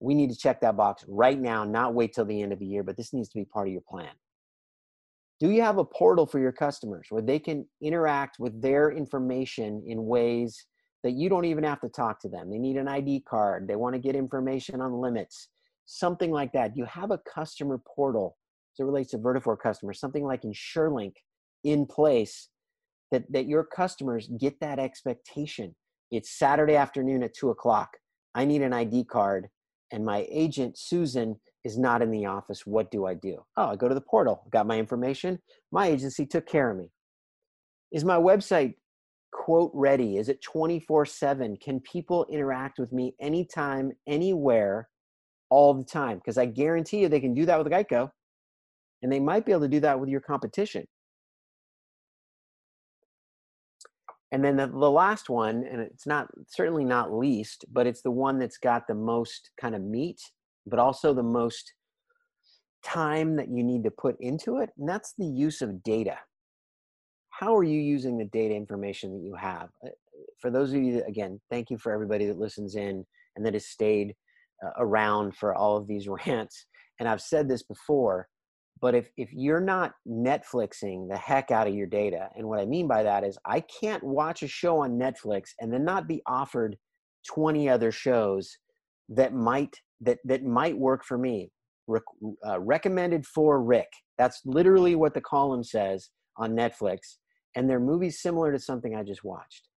we 0.00 0.14
need 0.14 0.30
to 0.30 0.36
check 0.36 0.60
that 0.60 0.76
box 0.76 1.04
right 1.08 1.38
now, 1.38 1.64
not 1.64 1.94
wait 1.94 2.14
till 2.14 2.24
the 2.24 2.42
end 2.42 2.52
of 2.52 2.58
the 2.58 2.66
year, 2.66 2.82
but 2.82 2.96
this 2.96 3.12
needs 3.12 3.28
to 3.30 3.38
be 3.38 3.44
part 3.44 3.68
of 3.68 3.72
your 3.72 3.82
plan. 3.88 4.10
Do 5.38 5.50
you 5.50 5.62
have 5.62 5.78
a 5.78 5.84
portal 5.84 6.26
for 6.26 6.38
your 6.38 6.52
customers 6.52 7.06
where 7.10 7.22
they 7.22 7.38
can 7.38 7.66
interact 7.82 8.38
with 8.38 8.60
their 8.62 8.90
information 8.90 9.82
in 9.86 10.06
ways 10.06 10.66
that 11.02 11.12
you 11.12 11.28
don't 11.28 11.44
even 11.44 11.64
have 11.64 11.80
to 11.80 11.88
talk 11.88 12.20
to 12.22 12.28
them? 12.28 12.50
They 12.50 12.58
need 12.58 12.76
an 12.76 12.88
ID 12.88 13.24
card, 13.28 13.68
they 13.68 13.76
want 13.76 13.94
to 13.94 14.00
get 14.00 14.16
information 14.16 14.80
on 14.80 14.92
limits, 14.92 15.48
something 15.84 16.30
like 16.30 16.52
that. 16.52 16.76
You 16.76 16.84
have 16.86 17.10
a 17.10 17.20
customer 17.32 17.80
portal 17.94 18.36
as 18.74 18.82
it 18.82 18.86
relates 18.86 19.10
to 19.10 19.18
Vertafore 19.18 19.58
customers, 19.58 20.00
something 20.00 20.24
like 20.24 20.42
InsureLink 20.42 21.12
in 21.64 21.86
place 21.86 22.48
that, 23.10 23.30
that 23.32 23.46
your 23.46 23.64
customers 23.64 24.28
get 24.38 24.58
that 24.60 24.78
expectation. 24.78 25.74
It's 26.10 26.38
Saturday 26.38 26.76
afternoon 26.76 27.22
at 27.22 27.34
two 27.34 27.50
o'clock. 27.50 27.90
I 28.34 28.44
need 28.44 28.62
an 28.62 28.72
ID 28.72 29.04
card, 29.04 29.48
and 29.92 30.04
my 30.04 30.26
agent, 30.30 30.78
Susan, 30.78 31.36
is 31.64 31.78
not 31.78 32.02
in 32.02 32.10
the 32.10 32.26
office. 32.26 32.66
What 32.66 32.90
do 32.90 33.06
I 33.06 33.14
do? 33.14 33.44
Oh, 33.56 33.66
I 33.66 33.76
go 33.76 33.88
to 33.88 33.94
the 33.94 34.00
portal, 34.00 34.44
got 34.50 34.66
my 34.66 34.78
information. 34.78 35.38
My 35.72 35.88
agency 35.88 36.26
took 36.26 36.46
care 36.46 36.70
of 36.70 36.76
me. 36.76 36.90
Is 37.92 38.04
my 38.04 38.16
website 38.16 38.74
quote 39.32 39.70
ready? 39.74 40.16
Is 40.16 40.28
it 40.28 40.42
24 40.42 41.06
7? 41.06 41.56
Can 41.56 41.80
people 41.80 42.26
interact 42.30 42.78
with 42.78 42.92
me 42.92 43.14
anytime, 43.20 43.92
anywhere, 44.06 44.88
all 45.50 45.74
the 45.74 45.84
time? 45.84 46.18
Because 46.18 46.38
I 46.38 46.46
guarantee 46.46 47.00
you 47.00 47.08
they 47.08 47.20
can 47.20 47.34
do 47.34 47.46
that 47.46 47.58
with 47.58 47.72
Geico 47.72 48.10
and 49.02 49.12
they 49.12 49.20
might 49.20 49.44
be 49.44 49.52
able 49.52 49.62
to 49.62 49.68
do 49.68 49.80
that 49.80 49.98
with 49.98 50.08
your 50.08 50.20
competition. 50.20 50.84
And 54.32 54.44
then 54.44 54.56
the, 54.56 54.66
the 54.66 54.90
last 54.90 55.30
one, 55.30 55.64
and 55.70 55.80
it's 55.80 56.06
not 56.06 56.28
certainly 56.48 56.84
not 56.84 57.12
least, 57.12 57.64
but 57.72 57.86
it's 57.86 58.02
the 58.02 58.10
one 58.10 58.38
that's 58.38 58.58
got 58.58 58.86
the 58.88 58.94
most 58.94 59.50
kind 59.60 59.74
of 59.74 59.82
meat, 59.82 60.20
but 60.66 60.78
also 60.78 61.14
the 61.14 61.22
most 61.22 61.72
time 62.82 63.36
that 63.36 63.48
you 63.48 63.62
need 63.62 63.84
to 63.84 63.90
put 63.90 64.16
into 64.20 64.58
it, 64.58 64.70
and 64.78 64.88
that's 64.88 65.14
the 65.18 65.26
use 65.26 65.62
of 65.62 65.82
data. 65.82 66.16
How 67.30 67.56
are 67.56 67.64
you 67.64 67.80
using 67.80 68.16
the 68.16 68.24
data 68.24 68.54
information 68.54 69.12
that 69.12 69.24
you 69.24 69.34
have? 69.34 69.68
Uh, 69.84 69.90
for 70.40 70.50
those 70.50 70.72
of 70.72 70.82
you 70.82 70.94
that, 70.94 71.08
again, 71.08 71.40
thank 71.50 71.70
you 71.70 71.78
for 71.78 71.92
everybody 71.92 72.26
that 72.26 72.38
listens 72.38 72.76
in 72.76 73.04
and 73.34 73.44
that 73.44 73.54
has 73.54 73.66
stayed 73.66 74.14
uh, 74.64 74.70
around 74.78 75.36
for 75.36 75.54
all 75.54 75.76
of 75.76 75.86
these 75.86 76.08
rants. 76.26 76.66
And 76.98 77.08
I've 77.08 77.20
said 77.20 77.48
this 77.48 77.62
before, 77.62 78.28
but 78.80 78.94
if, 78.94 79.08
if 79.16 79.32
you're 79.32 79.60
not 79.60 79.94
Netflixing 80.06 81.08
the 81.08 81.16
heck 81.16 81.50
out 81.50 81.66
of 81.66 81.74
your 81.74 81.86
data, 81.86 82.28
and 82.36 82.46
what 82.46 82.60
I 82.60 82.66
mean 82.66 82.86
by 82.86 83.02
that 83.02 83.24
is 83.24 83.38
I 83.44 83.60
can't 83.60 84.02
watch 84.02 84.42
a 84.42 84.48
show 84.48 84.78
on 84.78 84.98
Netflix 84.98 85.50
and 85.60 85.72
then 85.72 85.84
not 85.84 86.06
be 86.06 86.22
offered 86.26 86.76
20 87.28 87.68
other 87.68 87.90
shows 87.90 88.56
that 89.08 89.32
might 89.32 89.76
that 90.00 90.18
that 90.24 90.44
might 90.44 90.76
work 90.76 91.04
for 91.04 91.16
me. 91.16 91.50
Re- 91.86 92.00
uh, 92.46 92.60
recommended 92.60 93.24
for 93.24 93.62
Rick. 93.62 93.88
That's 94.18 94.40
literally 94.44 94.96
what 94.96 95.14
the 95.14 95.20
column 95.20 95.62
says 95.62 96.10
on 96.36 96.52
Netflix, 96.52 96.98
and 97.54 97.70
they're 97.70 97.80
movies 97.80 98.20
similar 98.20 98.52
to 98.52 98.58
something 98.58 98.94
I 98.94 99.04
just 99.04 99.24
watched. 99.24 99.68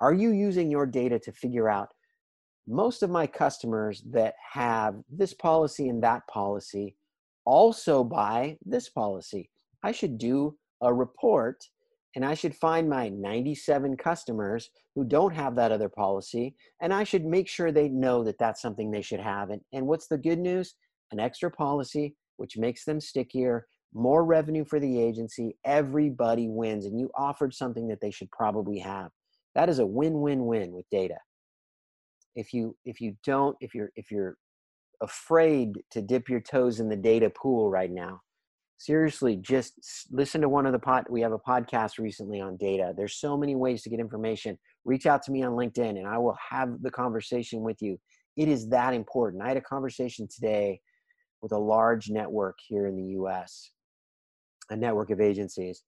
Are 0.00 0.12
you 0.12 0.32
using 0.32 0.70
your 0.70 0.84
data 0.84 1.18
to 1.20 1.32
figure 1.32 1.68
out 1.68 1.88
most 2.66 3.02
of 3.02 3.10
my 3.10 3.26
customers 3.26 4.02
that 4.10 4.34
have 4.52 4.96
this 5.08 5.32
policy 5.32 5.88
and 5.88 6.02
that 6.02 6.26
policy? 6.26 6.96
Also 7.44 8.04
buy 8.04 8.56
this 8.64 8.88
policy. 8.88 9.50
I 9.82 9.92
should 9.92 10.18
do 10.18 10.56
a 10.82 10.92
report 10.92 11.62
and 12.16 12.24
I 12.24 12.34
should 12.34 12.54
find 12.54 12.88
my 12.88 13.08
97 13.08 13.96
customers 13.96 14.70
who 14.94 15.04
don't 15.04 15.34
have 15.34 15.56
that 15.56 15.72
other 15.72 15.88
policy 15.88 16.54
and 16.80 16.92
I 16.94 17.04
should 17.04 17.24
make 17.24 17.48
sure 17.48 17.72
they 17.72 17.88
know 17.88 18.22
that 18.24 18.38
that's 18.38 18.62
something 18.62 18.90
they 18.90 19.02
should 19.02 19.20
have. 19.20 19.50
And, 19.50 19.60
and 19.72 19.86
what's 19.86 20.06
the 20.06 20.18
good 20.18 20.38
news? 20.38 20.74
An 21.10 21.20
extra 21.20 21.50
policy, 21.50 22.14
which 22.36 22.56
makes 22.56 22.84
them 22.84 23.00
stickier, 23.00 23.66
more 23.94 24.24
revenue 24.24 24.64
for 24.64 24.80
the 24.80 25.00
agency. 25.00 25.56
Everybody 25.64 26.48
wins, 26.48 26.84
and 26.84 26.98
you 26.98 27.10
offered 27.16 27.54
something 27.54 27.88
that 27.88 28.00
they 28.00 28.10
should 28.10 28.30
probably 28.30 28.78
have. 28.80 29.10
That 29.54 29.68
is 29.68 29.78
a 29.78 29.86
win-win-win 29.86 30.72
with 30.72 30.84
data. 30.90 31.18
If 32.34 32.52
you 32.52 32.76
if 32.84 33.00
you 33.00 33.16
don't 33.24 33.56
if 33.60 33.74
you're 33.74 33.92
if 33.94 34.10
you're 34.10 34.36
afraid 35.04 35.82
to 35.90 36.02
dip 36.02 36.28
your 36.28 36.40
toes 36.40 36.80
in 36.80 36.88
the 36.88 36.96
data 36.96 37.30
pool 37.30 37.70
right 37.70 37.90
now. 37.90 38.20
Seriously 38.78 39.36
just 39.36 39.74
listen 40.10 40.40
to 40.40 40.48
one 40.48 40.66
of 40.66 40.72
the 40.72 40.78
pod 40.78 41.04
we 41.08 41.20
have 41.20 41.32
a 41.32 41.38
podcast 41.38 41.98
recently 41.98 42.40
on 42.40 42.56
data. 42.56 42.92
There's 42.96 43.16
so 43.16 43.36
many 43.36 43.54
ways 43.54 43.82
to 43.82 43.90
get 43.90 44.00
information. 44.00 44.58
Reach 44.84 45.06
out 45.06 45.22
to 45.24 45.32
me 45.32 45.42
on 45.42 45.52
linkedin 45.52 45.96
and 45.98 46.06
i 46.06 46.18
will 46.18 46.36
have 46.50 46.82
the 46.82 46.90
conversation 46.90 47.62
with 47.62 47.80
you. 47.80 47.98
It 48.36 48.48
is 48.48 48.68
that 48.70 48.92
important. 48.92 49.42
I 49.42 49.48
had 49.48 49.56
a 49.56 49.62
conversation 49.62 50.28
today 50.28 50.80
with 51.40 51.52
a 51.52 51.58
large 51.58 52.08
network 52.08 52.56
here 52.66 52.86
in 52.86 52.96
the 52.96 53.02
us 53.02 53.70
a 54.70 54.76
network 54.76 55.10
of 55.10 55.20
agencies 55.20 55.82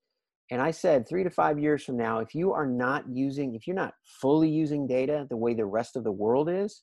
and 0.51 0.61
i 0.61 0.71
said 0.71 1.09
three 1.09 1.25
to 1.25 1.31
five 1.31 1.59
years 1.59 1.83
from 1.83 1.97
now 1.97 2.19
if 2.19 2.35
you 2.35 2.53
are 2.53 2.67
not 2.67 3.05
using 3.09 3.55
if 3.55 3.67
you're 3.67 3.75
not 3.75 3.95
fully 4.21 4.49
using 4.49 4.87
data 4.87 5.27
the 5.31 5.37
way 5.37 5.55
the 5.55 5.65
rest 5.65 5.97
of 5.97 6.05
the 6.05 6.13
world 6.13 6.49
is 6.51 6.83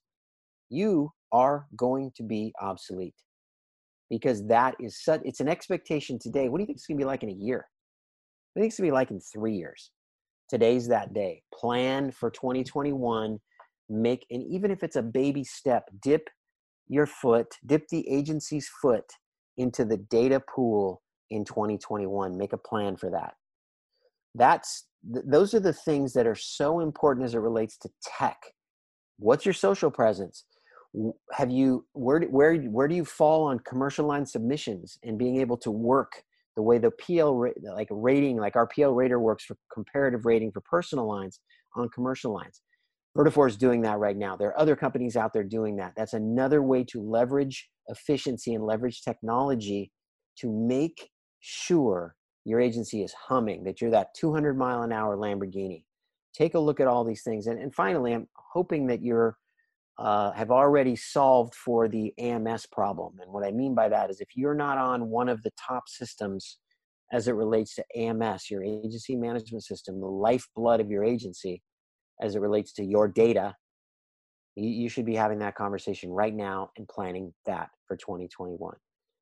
you 0.69 1.12
are 1.34 1.65
going 1.76 2.12
to 2.15 2.24
be 2.24 2.54
obsolete 2.62 3.15
because 4.10 4.46
that 4.48 4.76
is 4.80 5.04
such 5.04 5.22
it's 5.26 5.39
an 5.39 5.50
expectation 5.50 6.19
today. 6.19 6.48
What 6.48 6.60
do 6.60 6.62
you 6.62 6.67
think 6.67 6.78
it's 6.78 6.86
going 6.86 6.98
to 6.98 7.02
be 7.02 7.08
like 7.08 7.24
in 7.24 7.30
a 7.30 7.34
year? 7.34 7.67
What 8.54 8.60
do 8.60 8.62
you 8.62 8.63
think 8.63 8.72
it's 8.72 8.80
going 8.80 8.88
to 8.88 8.91
be 8.91 8.96
like 8.96 9.12
in 9.12 9.19
three 9.19 9.56
years? 9.56 9.91
Today's 10.50 10.88
that 10.89 11.13
day. 11.13 11.41
Plan 11.54 12.12
for 12.12 12.30
2021 12.30 13.39
make 13.89 14.26
and 14.32 14.43
even 14.43 14.72
if 14.72 14.82
it's 14.82 14.96
a 14.96 15.02
baby 15.02 15.43
step 15.43 15.89
dip 16.02 16.30
your 16.88 17.06
foot 17.06 17.48
dip 17.65 17.86
the 17.89 18.08
agency's 18.10 18.69
foot 18.82 19.04
into 19.58 19.84
the 19.84 19.98
data 19.98 20.41
pool 20.54 21.02
in 21.32 21.43
2021 21.43 22.38
make 22.38 22.54
a 22.54 22.58
plan 22.58 22.96
for 22.96 23.10
that. 23.10 23.34
That's 24.36 24.86
th- 25.13 25.26
those 25.28 25.54
are 25.54 25.60
the 25.60 25.74
things 25.74 26.13
that 26.13 26.28
are 26.28 26.36
so 26.36 26.80
important 26.80 27.26
as 27.26 27.36
it 27.36 27.39
relates 27.39 27.78
to 27.80 27.89
tech. 28.06 28.38
What's 29.17 29.46
your 29.46 29.54
social 29.54 29.91
presence 29.91 30.46
have 31.32 31.49
you 31.49 31.86
where 31.93 32.21
where 32.21 32.56
where 32.56 32.88
do 32.88 32.95
you 32.95 33.06
fall 33.06 33.45
on 33.45 33.60
commercial 33.60 34.06
line 34.06 34.25
submissions 34.25 34.97
and 35.03 35.17
being 35.17 35.39
able 35.41 35.58
to 35.58 35.71
work 35.71 36.23
the 36.56 36.62
way 36.62 36.77
the 36.77 36.91
PL 36.91 37.47
like 37.75 37.88
rating 37.89 38.38
like 38.38 38.56
our 38.56 38.67
PL 38.67 38.93
rater 38.93 39.19
works 39.19 39.43
for 39.43 39.58
comparative 39.73 40.25
rating 40.25 40.51
for 40.51 40.62
personal 40.62 41.08
lines 41.08 41.39
on 41.75 41.89
commercial 41.89 42.34
lines. 42.34 42.62
Vertafore 43.17 43.47
is 43.47 43.58
doing 43.58 43.82
that 43.82 43.99
right 43.99 44.17
now. 44.17 44.36
There 44.36 44.49
are 44.49 44.60
other 44.60 44.75
companies 44.75 45.15
out 45.15 45.34
there 45.34 45.43
doing 45.43 45.75
that. 45.77 45.93
That's 45.95 46.13
another 46.13 46.63
way 46.63 46.84
to 46.86 47.01
leverage 47.01 47.69
efficiency 47.88 48.53
and 48.53 48.65
leverage 48.65 49.01
technology 49.01 49.91
to 50.39 50.51
make 50.51 51.10
sure 51.39 52.15
your 52.45 52.60
agency 52.60 53.03
is 53.03 53.13
humming, 53.13 53.63
that 53.63 53.82
you're 53.82 53.91
that 53.91 54.13
200 54.19 54.58
mile 54.58 54.82
an 54.82 54.91
hour 54.91 55.15
Lamborghini. 55.15 55.84
Take 56.34 56.56
a 56.56 56.60
look 56.60 56.79
at 56.79 56.88
all 56.88 57.03
these 57.03 57.21
things. 57.21 57.45
And, 57.45 57.60
and 57.60 57.73
finally, 57.73 58.13
I'm 58.13 58.27
hoping 58.36 58.88
that 58.88 59.03
you're 59.03 59.38
uh, 59.97 60.32
have 60.32 60.51
already 60.51 60.95
solved 60.95 61.53
for 61.56 61.88
the 61.88 62.13
AMS 62.17 62.65
problem. 62.71 63.13
And 63.21 63.32
what 63.32 63.45
I 63.45 63.51
mean 63.51 63.75
by 63.75 63.89
that 63.89 64.10
is 64.10 64.19
if 64.19 64.29
you're 64.36 64.56
not 64.56 64.77
on 64.77 65.10
one 65.10 65.29
of 65.29 65.41
the 65.43 65.51
top 65.51 65.84
systems 65.88 66.58
as 67.12 67.27
it 67.27 67.34
relates 67.34 67.75
to 67.75 67.84
AMS, 67.95 68.49
your 68.49 68.63
agency 68.63 69.15
management 69.15 69.63
system, 69.63 69.99
the 69.99 70.08
lifeblood 70.08 70.82
of 70.82 70.89
your 70.89 71.03
agency, 71.03 71.62
as 72.21 72.36
it 72.36 72.41
relates 72.41 72.73
to 72.73 72.84
your 72.84 73.08
data, 73.08 73.53
you, 74.56 74.69
you 74.69 74.89
should 74.89 75.06
be 75.06 75.15
having 75.15 75.39
that 75.39 75.56
conversation 75.56 76.10
right 76.10 76.34
now 76.34 76.71
and 76.77 76.88
planning 76.88 77.34
that 77.45 77.69
for 77.88 77.95
2021. 77.95 78.75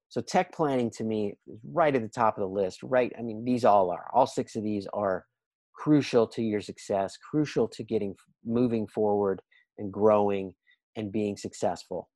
So 0.07 0.21
tech 0.21 0.53
planning 0.53 0.89
to 0.91 1.03
me 1.03 1.36
is 1.47 1.60
right 1.63 1.95
at 1.95 2.01
the 2.01 2.10
top 2.10 2.38
of 2.38 2.41
the 2.41 2.47
list. 2.47 2.79
Right, 2.84 3.13
I 3.17 3.21
mean 3.21 3.43
these 3.45 3.65
all 3.65 3.89
are. 3.91 4.10
All 4.13 4.27
six 4.27 4.55
of 4.55 4.63
these 4.63 4.88
are 4.93 5.25
crucial 5.73 6.27
to 6.27 6.41
your 6.41 6.62
success, 6.62 7.17
crucial 7.17 7.67
to 7.69 7.84
getting 7.84 8.15
moving 8.45 8.88
forward 8.88 9.41
and 9.77 9.91
growing 9.91 10.53
and 10.95 11.12
being 11.12 11.38
successful. 11.38 12.10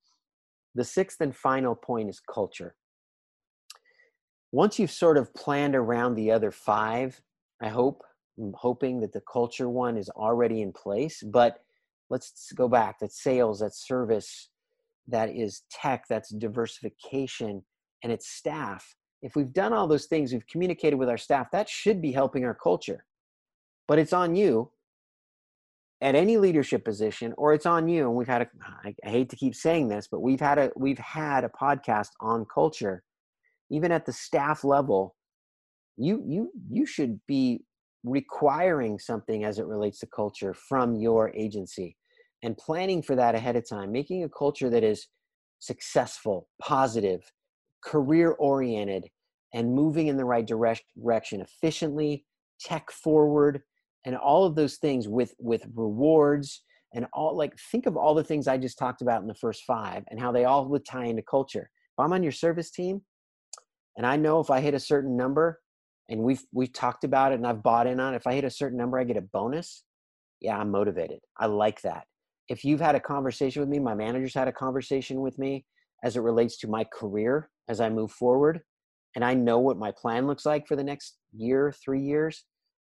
The 0.75 0.83
sixth 0.83 1.21
and 1.21 1.35
final 1.35 1.75
point 1.75 2.09
is 2.09 2.19
culture. 2.19 2.75
Once 4.51 4.79
you've 4.79 4.91
sort 4.91 5.17
of 5.17 5.33
planned 5.33 5.75
around 5.75 6.15
the 6.15 6.31
other 6.31 6.51
five, 6.51 7.21
I 7.61 7.69
hope, 7.69 8.03
I'm 8.37 8.53
hoping 8.57 8.99
that 9.01 9.13
the 9.13 9.21
culture 9.31 9.69
one 9.69 9.97
is 9.97 10.09
already 10.09 10.61
in 10.61 10.71
place. 10.73 11.23
But 11.23 11.59
let's 12.09 12.51
go 12.53 12.67
back 12.67 12.99
that's 12.99 13.21
sales, 13.21 13.59
that's 13.59 13.87
service, 13.87 14.49
that 15.07 15.29
is 15.29 15.63
tech, 15.71 16.05
that's 16.09 16.29
diversification, 16.29 17.63
and 18.03 18.11
it's 18.11 18.27
staff. 18.27 18.95
If 19.21 19.35
we've 19.35 19.53
done 19.53 19.73
all 19.73 19.87
those 19.87 20.05
things, 20.05 20.33
we've 20.33 20.47
communicated 20.47 20.97
with 20.97 21.09
our 21.09 21.17
staff, 21.17 21.47
that 21.51 21.69
should 21.69 22.01
be 22.01 22.11
helping 22.11 22.45
our 22.45 22.53
culture. 22.53 23.05
But 23.87 23.99
it's 23.99 24.13
on 24.13 24.35
you 24.35 24.71
at 26.01 26.15
any 26.15 26.37
leadership 26.37 26.83
position 26.83 27.33
or 27.37 27.53
it's 27.53 27.65
on 27.65 27.87
you 27.87 28.03
and 28.03 28.15
we've 28.15 28.27
had 28.27 28.41
a 28.41 28.47
I, 28.83 28.93
I 29.05 29.09
hate 29.09 29.29
to 29.29 29.35
keep 29.35 29.55
saying 29.55 29.87
this 29.87 30.07
but 30.09 30.21
we've 30.21 30.39
had 30.39 30.57
a 30.57 30.71
we've 30.75 30.99
had 30.99 31.43
a 31.43 31.49
podcast 31.49 32.09
on 32.19 32.45
culture 32.53 33.03
even 33.69 33.91
at 33.91 34.05
the 34.05 34.13
staff 34.13 34.63
level 34.63 35.15
you 35.97 36.21
you 36.27 36.51
you 36.69 36.85
should 36.85 37.19
be 37.27 37.63
requiring 38.03 38.99
something 38.99 39.45
as 39.45 39.57
it 39.57 39.65
relates 39.65 39.99
to 39.99 40.07
culture 40.07 40.53
from 40.53 40.95
your 40.95 41.33
agency 41.33 41.95
and 42.43 42.57
planning 42.57 43.01
for 43.01 43.15
that 43.15 43.33
ahead 43.33 43.55
of 43.55 43.67
time 43.67 43.91
making 43.91 44.23
a 44.23 44.29
culture 44.29 44.69
that 44.69 44.83
is 44.83 45.07
successful 45.59 46.49
positive 46.61 47.21
career 47.83 48.31
oriented 48.31 49.07
and 49.53 49.73
moving 49.73 50.07
in 50.07 50.17
the 50.17 50.25
right 50.25 50.45
direction 50.45 51.41
efficiently 51.41 52.25
tech 52.59 52.91
forward 52.91 53.61
and 54.05 54.15
all 54.15 54.45
of 54.45 54.55
those 54.55 54.77
things 54.77 55.07
with 55.07 55.33
with 55.39 55.65
rewards 55.73 56.63
and 56.93 57.05
all 57.13 57.35
like 57.35 57.53
think 57.71 57.85
of 57.85 57.97
all 57.97 58.13
the 58.13 58.23
things 58.23 58.47
i 58.47 58.57
just 58.57 58.77
talked 58.77 59.01
about 59.01 59.21
in 59.21 59.27
the 59.27 59.35
first 59.35 59.63
five 59.65 60.03
and 60.09 60.19
how 60.19 60.31
they 60.31 60.45
all 60.45 60.67
would 60.67 60.85
tie 60.85 61.05
into 61.05 61.21
culture. 61.23 61.69
If 61.97 62.03
i'm 62.03 62.13
on 62.13 62.23
your 62.23 62.31
service 62.31 62.71
team 62.71 63.01
and 63.97 64.05
i 64.05 64.15
know 64.15 64.39
if 64.39 64.49
i 64.49 64.61
hit 64.61 64.73
a 64.73 64.79
certain 64.79 65.17
number 65.17 65.59
and 66.09 66.21
we've 66.21 66.43
we've 66.53 66.73
talked 66.73 67.03
about 67.03 67.31
it 67.31 67.35
and 67.35 67.47
i've 67.47 67.63
bought 67.63 67.87
in 67.87 67.99
on 67.99 68.13
it 68.13 68.17
if 68.17 68.27
i 68.27 68.33
hit 68.33 68.43
a 68.43 68.49
certain 68.49 68.77
number 68.77 68.99
i 68.99 69.03
get 69.03 69.17
a 69.17 69.21
bonus. 69.21 69.83
Yeah 70.41 70.57
i'm 70.57 70.71
motivated. 70.71 71.19
I 71.37 71.47
like 71.47 71.81
that. 71.81 72.05
If 72.47 72.63
you've 72.63 72.81
had 72.81 72.95
a 72.95 72.99
conversation 72.99 73.61
with 73.61 73.69
me 73.69 73.79
my 73.79 73.95
manager's 73.95 74.35
had 74.35 74.47
a 74.47 74.53
conversation 74.53 75.21
with 75.21 75.37
me 75.39 75.65
as 76.03 76.15
it 76.15 76.21
relates 76.21 76.57
to 76.57 76.67
my 76.67 76.83
career 76.83 77.49
as 77.67 77.81
i 77.81 77.89
move 77.89 78.11
forward 78.11 78.61
and 79.15 79.25
i 79.25 79.33
know 79.33 79.59
what 79.59 79.77
my 79.77 79.91
plan 79.91 80.27
looks 80.27 80.45
like 80.45 80.67
for 80.67 80.75
the 80.75 80.83
next 80.83 81.17
year 81.33 81.73
three 81.83 82.01
years 82.01 82.43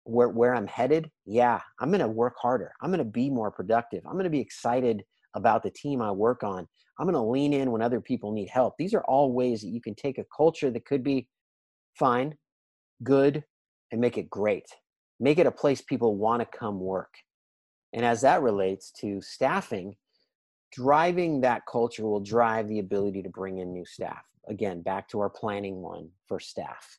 where, 0.04 0.28
where 0.28 0.54
i'm 0.54 0.66
headed 0.66 1.10
yeah 1.26 1.60
i'm 1.80 1.90
going 1.90 2.00
to 2.00 2.08
work 2.08 2.34
harder. 2.40 2.72
I'm 2.80 2.90
going 2.90 2.98
to 2.98 3.04
be 3.04 3.30
more 3.30 3.50
productive. 3.50 4.02
I'm 4.06 4.12
going 4.12 4.24
to 4.24 4.30
be 4.30 4.40
excited 4.40 5.02
about 5.34 5.62
the 5.62 5.70
team 5.70 6.00
i 6.00 6.10
work 6.10 6.42
on. 6.42 6.66
I'm 6.98 7.06
going 7.06 7.14
to 7.14 7.20
lean 7.20 7.52
in 7.52 7.72
when 7.72 7.82
other 7.82 8.00
people 8.00 8.32
need 8.32 8.48
help. 8.48 8.74
These 8.78 8.94
are 8.94 9.02
all 9.04 9.32
ways 9.32 9.62
that 9.62 9.68
you 9.68 9.80
can 9.80 9.94
take 9.96 10.18
a 10.18 10.26
culture 10.36 10.70
that 10.70 10.84
could 10.84 11.02
be 11.02 11.26
fine 11.98 12.36
good 13.02 13.44
and 13.92 14.00
make 14.00 14.18
it 14.18 14.30
great. 14.30 14.66
Make 15.20 15.38
it 15.38 15.46
a 15.46 15.50
place 15.50 15.80
people 15.80 16.16
want 16.16 16.40
to 16.40 16.58
come 16.58 16.80
work. 16.80 17.14
And 17.92 18.04
as 18.04 18.20
that 18.22 18.42
relates 18.42 18.90
to 19.00 19.20
staffing 19.20 19.96
driving 20.72 21.40
that 21.40 21.62
culture 21.70 22.02
will 22.02 22.18
drive 22.18 22.68
the 22.68 22.80
ability 22.80 23.22
to 23.22 23.28
bring 23.28 23.58
in 23.58 23.72
new 23.72 23.84
staff. 23.84 24.24
Again 24.48 24.82
back 24.82 25.08
to 25.10 25.20
our 25.20 25.30
planning 25.30 25.76
one 25.76 26.08
for 26.26 26.40
staff 26.40 26.98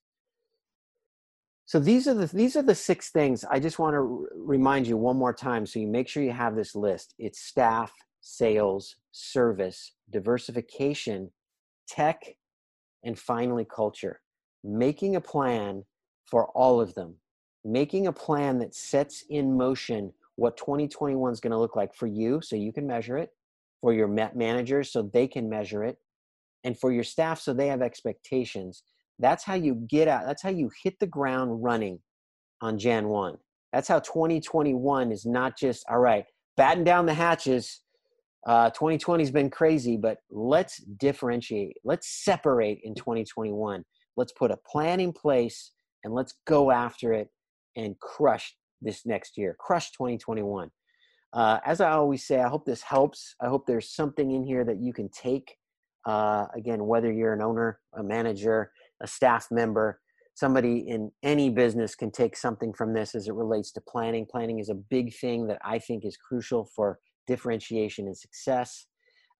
so 1.65 1.79
these 1.79 2.07
are 2.07 2.13
the 2.13 2.27
these 2.27 2.55
are 2.55 2.61
the 2.61 2.75
six 2.75 3.09
things. 3.09 3.43
I 3.49 3.59
just 3.59 3.79
want 3.79 3.95
to 3.95 4.27
remind 4.35 4.85
you 4.85 4.97
one 4.97 5.17
more 5.17 5.33
time 5.33 5.65
so 5.65 5.79
you 5.79 5.87
make 5.87 6.07
sure 6.07 6.21
you 6.21 6.31
have 6.31 6.55
this 6.55 6.75
list. 6.75 7.15
It's 7.17 7.41
staff 7.41 7.91
sales 8.21 8.95
service 9.11 9.93
diversification 10.11 11.31
tech 11.87 12.21
and 13.03 13.17
finally 13.17 13.65
culture. 13.65 14.21
Making 14.63 15.15
a 15.15 15.21
plan 15.21 15.83
for 16.25 16.47
all 16.49 16.79
of 16.79 16.93
them. 16.93 17.15
Making 17.63 18.07
a 18.07 18.13
plan 18.13 18.59
that 18.59 18.75
sets 18.75 19.23
in 19.29 19.57
motion 19.57 20.13
what 20.35 20.57
2021 20.57 21.33
is 21.33 21.39
going 21.39 21.51
to 21.51 21.57
look 21.57 21.75
like 21.75 21.95
for 21.95 22.07
you 22.07 22.41
so 22.43 22.55
you 22.55 22.73
can 22.73 22.85
measure 22.85 23.17
it. 23.17 23.31
For 23.81 23.91
your 23.91 24.07
managers 24.07 24.91
so 24.91 25.01
they 25.01 25.27
can 25.27 25.49
measure 25.49 25.83
it. 25.83 25.97
And 26.63 26.77
for 26.77 26.91
your 26.91 27.03
staff 27.03 27.39
so 27.39 27.53
they 27.53 27.67
have 27.67 27.81
expectations 27.81 28.83
that's 29.19 29.43
how 29.43 29.53
you 29.53 29.75
get 29.89 30.07
out 30.07 30.25
that's 30.25 30.41
how 30.41 30.49
you 30.49 30.69
hit 30.83 30.97
the 30.99 31.07
ground 31.07 31.63
running 31.63 31.99
on 32.61 32.77
jan 32.77 33.07
1 33.07 33.37
that's 33.71 33.87
how 33.87 33.99
2021 33.99 35.11
is 35.11 35.25
not 35.25 35.57
just 35.57 35.85
all 35.89 35.99
right 35.99 36.25
batten 36.57 36.83
down 36.83 37.05
the 37.05 37.13
hatches 37.13 37.81
uh, 38.47 38.69
2020 38.69 39.23
has 39.23 39.31
been 39.31 39.49
crazy 39.49 39.97
but 39.97 40.19
let's 40.29 40.77
differentiate 40.99 41.75
let's 41.83 42.23
separate 42.23 42.79
in 42.83 42.93
2021 42.93 43.83
let's 44.17 44.33
put 44.33 44.51
a 44.51 44.57
plan 44.57 44.99
in 44.99 45.11
place 45.11 45.71
and 46.03 46.13
let's 46.13 46.35
go 46.45 46.69
after 46.71 47.11
it 47.13 47.29
and 47.75 47.99
crush 47.99 48.55
this 48.81 49.05
next 49.05 49.37
year 49.37 49.55
crush 49.59 49.91
2021 49.91 50.69
uh, 51.33 51.59
as 51.65 51.81
i 51.81 51.91
always 51.91 52.25
say 52.25 52.39
i 52.39 52.47
hope 52.47 52.65
this 52.65 52.83
helps. 52.83 53.35
I 53.41 53.47
hope 53.47 53.65
there's 53.65 53.93
something 53.93 54.31
in 54.31 54.43
here 54.43 54.63
that 54.63 54.79
you 54.79 54.93
can 54.93 55.09
take 55.09 55.57
uh, 56.05 56.45
again 56.55 56.85
whether 56.85 57.11
you're 57.11 57.33
an 57.33 57.41
owner 57.41 57.79
a 57.93 58.03
manager 58.03 58.71
a 59.01 59.07
staff 59.07 59.47
member 59.51 59.99
somebody 60.33 60.79
in 60.89 61.09
any 61.23 61.49
business 61.49 61.95
can 61.95 62.11
take 62.11 62.35
something 62.35 62.73
from 62.73 62.93
this 62.93 63.15
as 63.15 63.29
it 63.29 63.33
relates 63.33 63.71
to 63.71 63.79
planning. 63.79 64.25
Planning 64.29 64.59
is 64.59 64.67
a 64.67 64.75
big 64.75 65.15
thing 65.15 65.47
that 65.47 65.59
i 65.63 65.79
think 65.79 66.03
is 66.03 66.17
crucial 66.17 66.69
for 66.75 66.99
differentiation 67.25 68.05
and 68.07 68.17
success. 68.17 68.85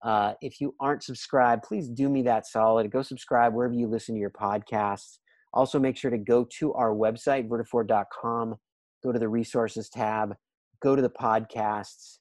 Uh, 0.04 0.34
if 0.42 0.62
you 0.62 0.74
aren't 0.80 1.04
subscribed 1.04 1.64
please 1.64 1.90
do 1.90 2.10
me 2.10 2.22
that 2.22 2.48
solid. 2.48 2.92
Go 2.92 3.02
subscribe 3.02 3.54
wherever 3.54 3.74
you 3.74 3.88
listen 3.88 4.16
to 4.16 4.22
your 4.22 4.30
podcasts. 4.30 5.18
Also 5.54 5.80
make 5.80 5.98
sure 5.98 6.12
to 6.12 6.18
go 6.18 6.48
to 6.60 6.74
our 6.74 6.94
website 6.94 7.48
vertafore.com, 7.48 8.56
go 9.04 9.12
to 9.12 9.20
the 9.20 9.30
resources 9.30 9.90
tab 9.90 10.36
go 10.82 10.96
to 10.96 11.02
the 11.02 11.10
podcasts 11.10 12.20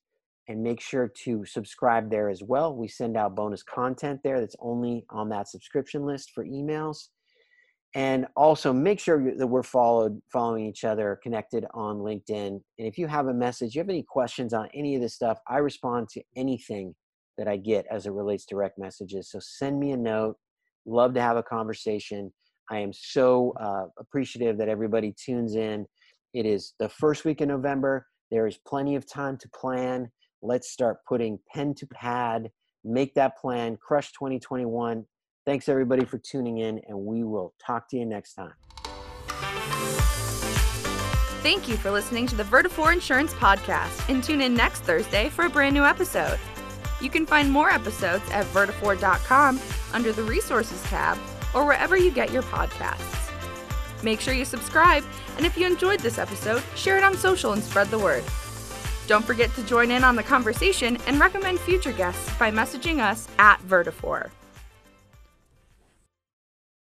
and 0.48 0.62
make 0.62 0.80
sure 0.80 1.08
to 1.24 1.44
subscribe 1.44 2.10
there 2.10 2.28
as 2.28 2.42
well. 2.42 2.74
We 2.74 2.88
send 2.88 3.16
out 3.16 3.34
bonus 3.34 3.62
content 3.62 4.20
there 4.22 4.40
that's 4.40 4.56
only 4.60 5.04
on 5.10 5.28
that 5.30 5.48
subscription 5.48 6.04
list 6.04 6.30
for 6.34 6.44
emails 6.44 7.08
and 7.94 8.26
also 8.34 8.72
make 8.72 8.98
sure 8.98 9.36
that 9.36 9.46
we're 9.46 9.62
followed 9.62 10.20
following 10.32 10.66
each 10.66 10.84
other 10.84 11.18
connected 11.22 11.64
on 11.74 11.98
linkedin. 11.98 12.48
And 12.48 12.62
if 12.78 12.98
you 12.98 13.06
have 13.06 13.28
a 13.28 13.34
message 13.34 13.74
you 13.74 13.80
have 13.80 13.88
any 13.88 14.02
questions 14.02 14.52
on 14.52 14.68
any 14.74 14.94
of 14.94 15.00
this 15.00 15.14
stuff 15.14 15.38
i 15.48 15.58
respond 15.58 16.08
to 16.10 16.22
anything 16.36 16.94
that 17.38 17.48
i 17.48 17.56
get 17.56 17.86
as 17.90 18.06
it 18.06 18.12
relates 18.12 18.44
to 18.46 18.54
direct 18.54 18.78
messages. 18.78 19.30
So 19.30 19.38
send 19.40 19.78
me 19.78 19.92
a 19.92 19.96
note. 19.96 20.36
Love 20.86 21.14
to 21.14 21.20
have 21.20 21.36
a 21.36 21.42
conversation. 21.42 22.32
I 22.70 22.78
am 22.78 22.92
so 22.92 23.52
uh, 23.60 23.86
appreciative 23.98 24.56
that 24.58 24.68
everybody 24.68 25.12
tunes 25.12 25.54
in. 25.54 25.86
It 26.32 26.46
is 26.46 26.74
the 26.78 26.88
first 26.88 27.24
week 27.24 27.40
in 27.40 27.48
november. 27.48 28.06
There 28.30 28.46
is 28.46 28.58
plenty 28.66 28.96
of 28.96 29.06
time 29.06 29.36
to 29.38 29.48
plan. 29.50 30.10
Let's 30.42 30.70
start 30.70 30.98
putting 31.08 31.38
pen 31.52 31.74
to 31.74 31.86
pad. 31.86 32.50
Make 32.84 33.14
that 33.14 33.38
plan. 33.38 33.78
Crush 33.80 34.12
2021 34.12 35.04
Thanks 35.46 35.68
everybody 35.68 36.06
for 36.06 36.16
tuning 36.18 36.58
in, 36.58 36.80
and 36.88 36.98
we 36.98 37.22
will 37.22 37.54
talk 37.58 37.88
to 37.90 37.98
you 37.98 38.06
next 38.06 38.34
time. 38.34 38.54
Thank 41.42 41.68
you 41.68 41.76
for 41.76 41.90
listening 41.90 42.26
to 42.28 42.34
the 42.34 42.44
Vertafore 42.44 42.94
Insurance 42.94 43.34
Podcast, 43.34 44.08
and 44.08 44.24
tune 44.24 44.40
in 44.40 44.54
next 44.54 44.80
Thursday 44.80 45.28
for 45.28 45.44
a 45.44 45.50
brand 45.50 45.74
new 45.74 45.84
episode. 45.84 46.38
You 47.02 47.10
can 47.10 47.26
find 47.26 47.50
more 47.50 47.68
episodes 47.68 48.24
at 48.30 48.46
vertafore.com 48.46 49.60
under 49.92 50.12
the 50.12 50.22
Resources 50.22 50.82
tab 50.84 51.18
or 51.54 51.66
wherever 51.66 51.98
you 51.98 52.10
get 52.10 52.32
your 52.32 52.44
podcasts. 52.44 53.30
Make 54.02 54.20
sure 54.20 54.32
you 54.32 54.46
subscribe, 54.46 55.04
and 55.36 55.44
if 55.44 55.58
you 55.58 55.66
enjoyed 55.66 56.00
this 56.00 56.16
episode, 56.16 56.62
share 56.74 56.96
it 56.96 57.04
on 57.04 57.18
social 57.18 57.52
and 57.52 57.62
spread 57.62 57.88
the 57.88 57.98
word. 57.98 58.24
Don't 59.06 59.24
forget 59.24 59.54
to 59.56 59.62
join 59.64 59.90
in 59.90 60.04
on 60.04 60.16
the 60.16 60.22
conversation 60.22 60.96
and 61.06 61.20
recommend 61.20 61.60
future 61.60 61.92
guests 61.92 62.34
by 62.38 62.50
messaging 62.50 63.00
us 63.00 63.28
at 63.38 63.60
Vertafore. 63.68 64.30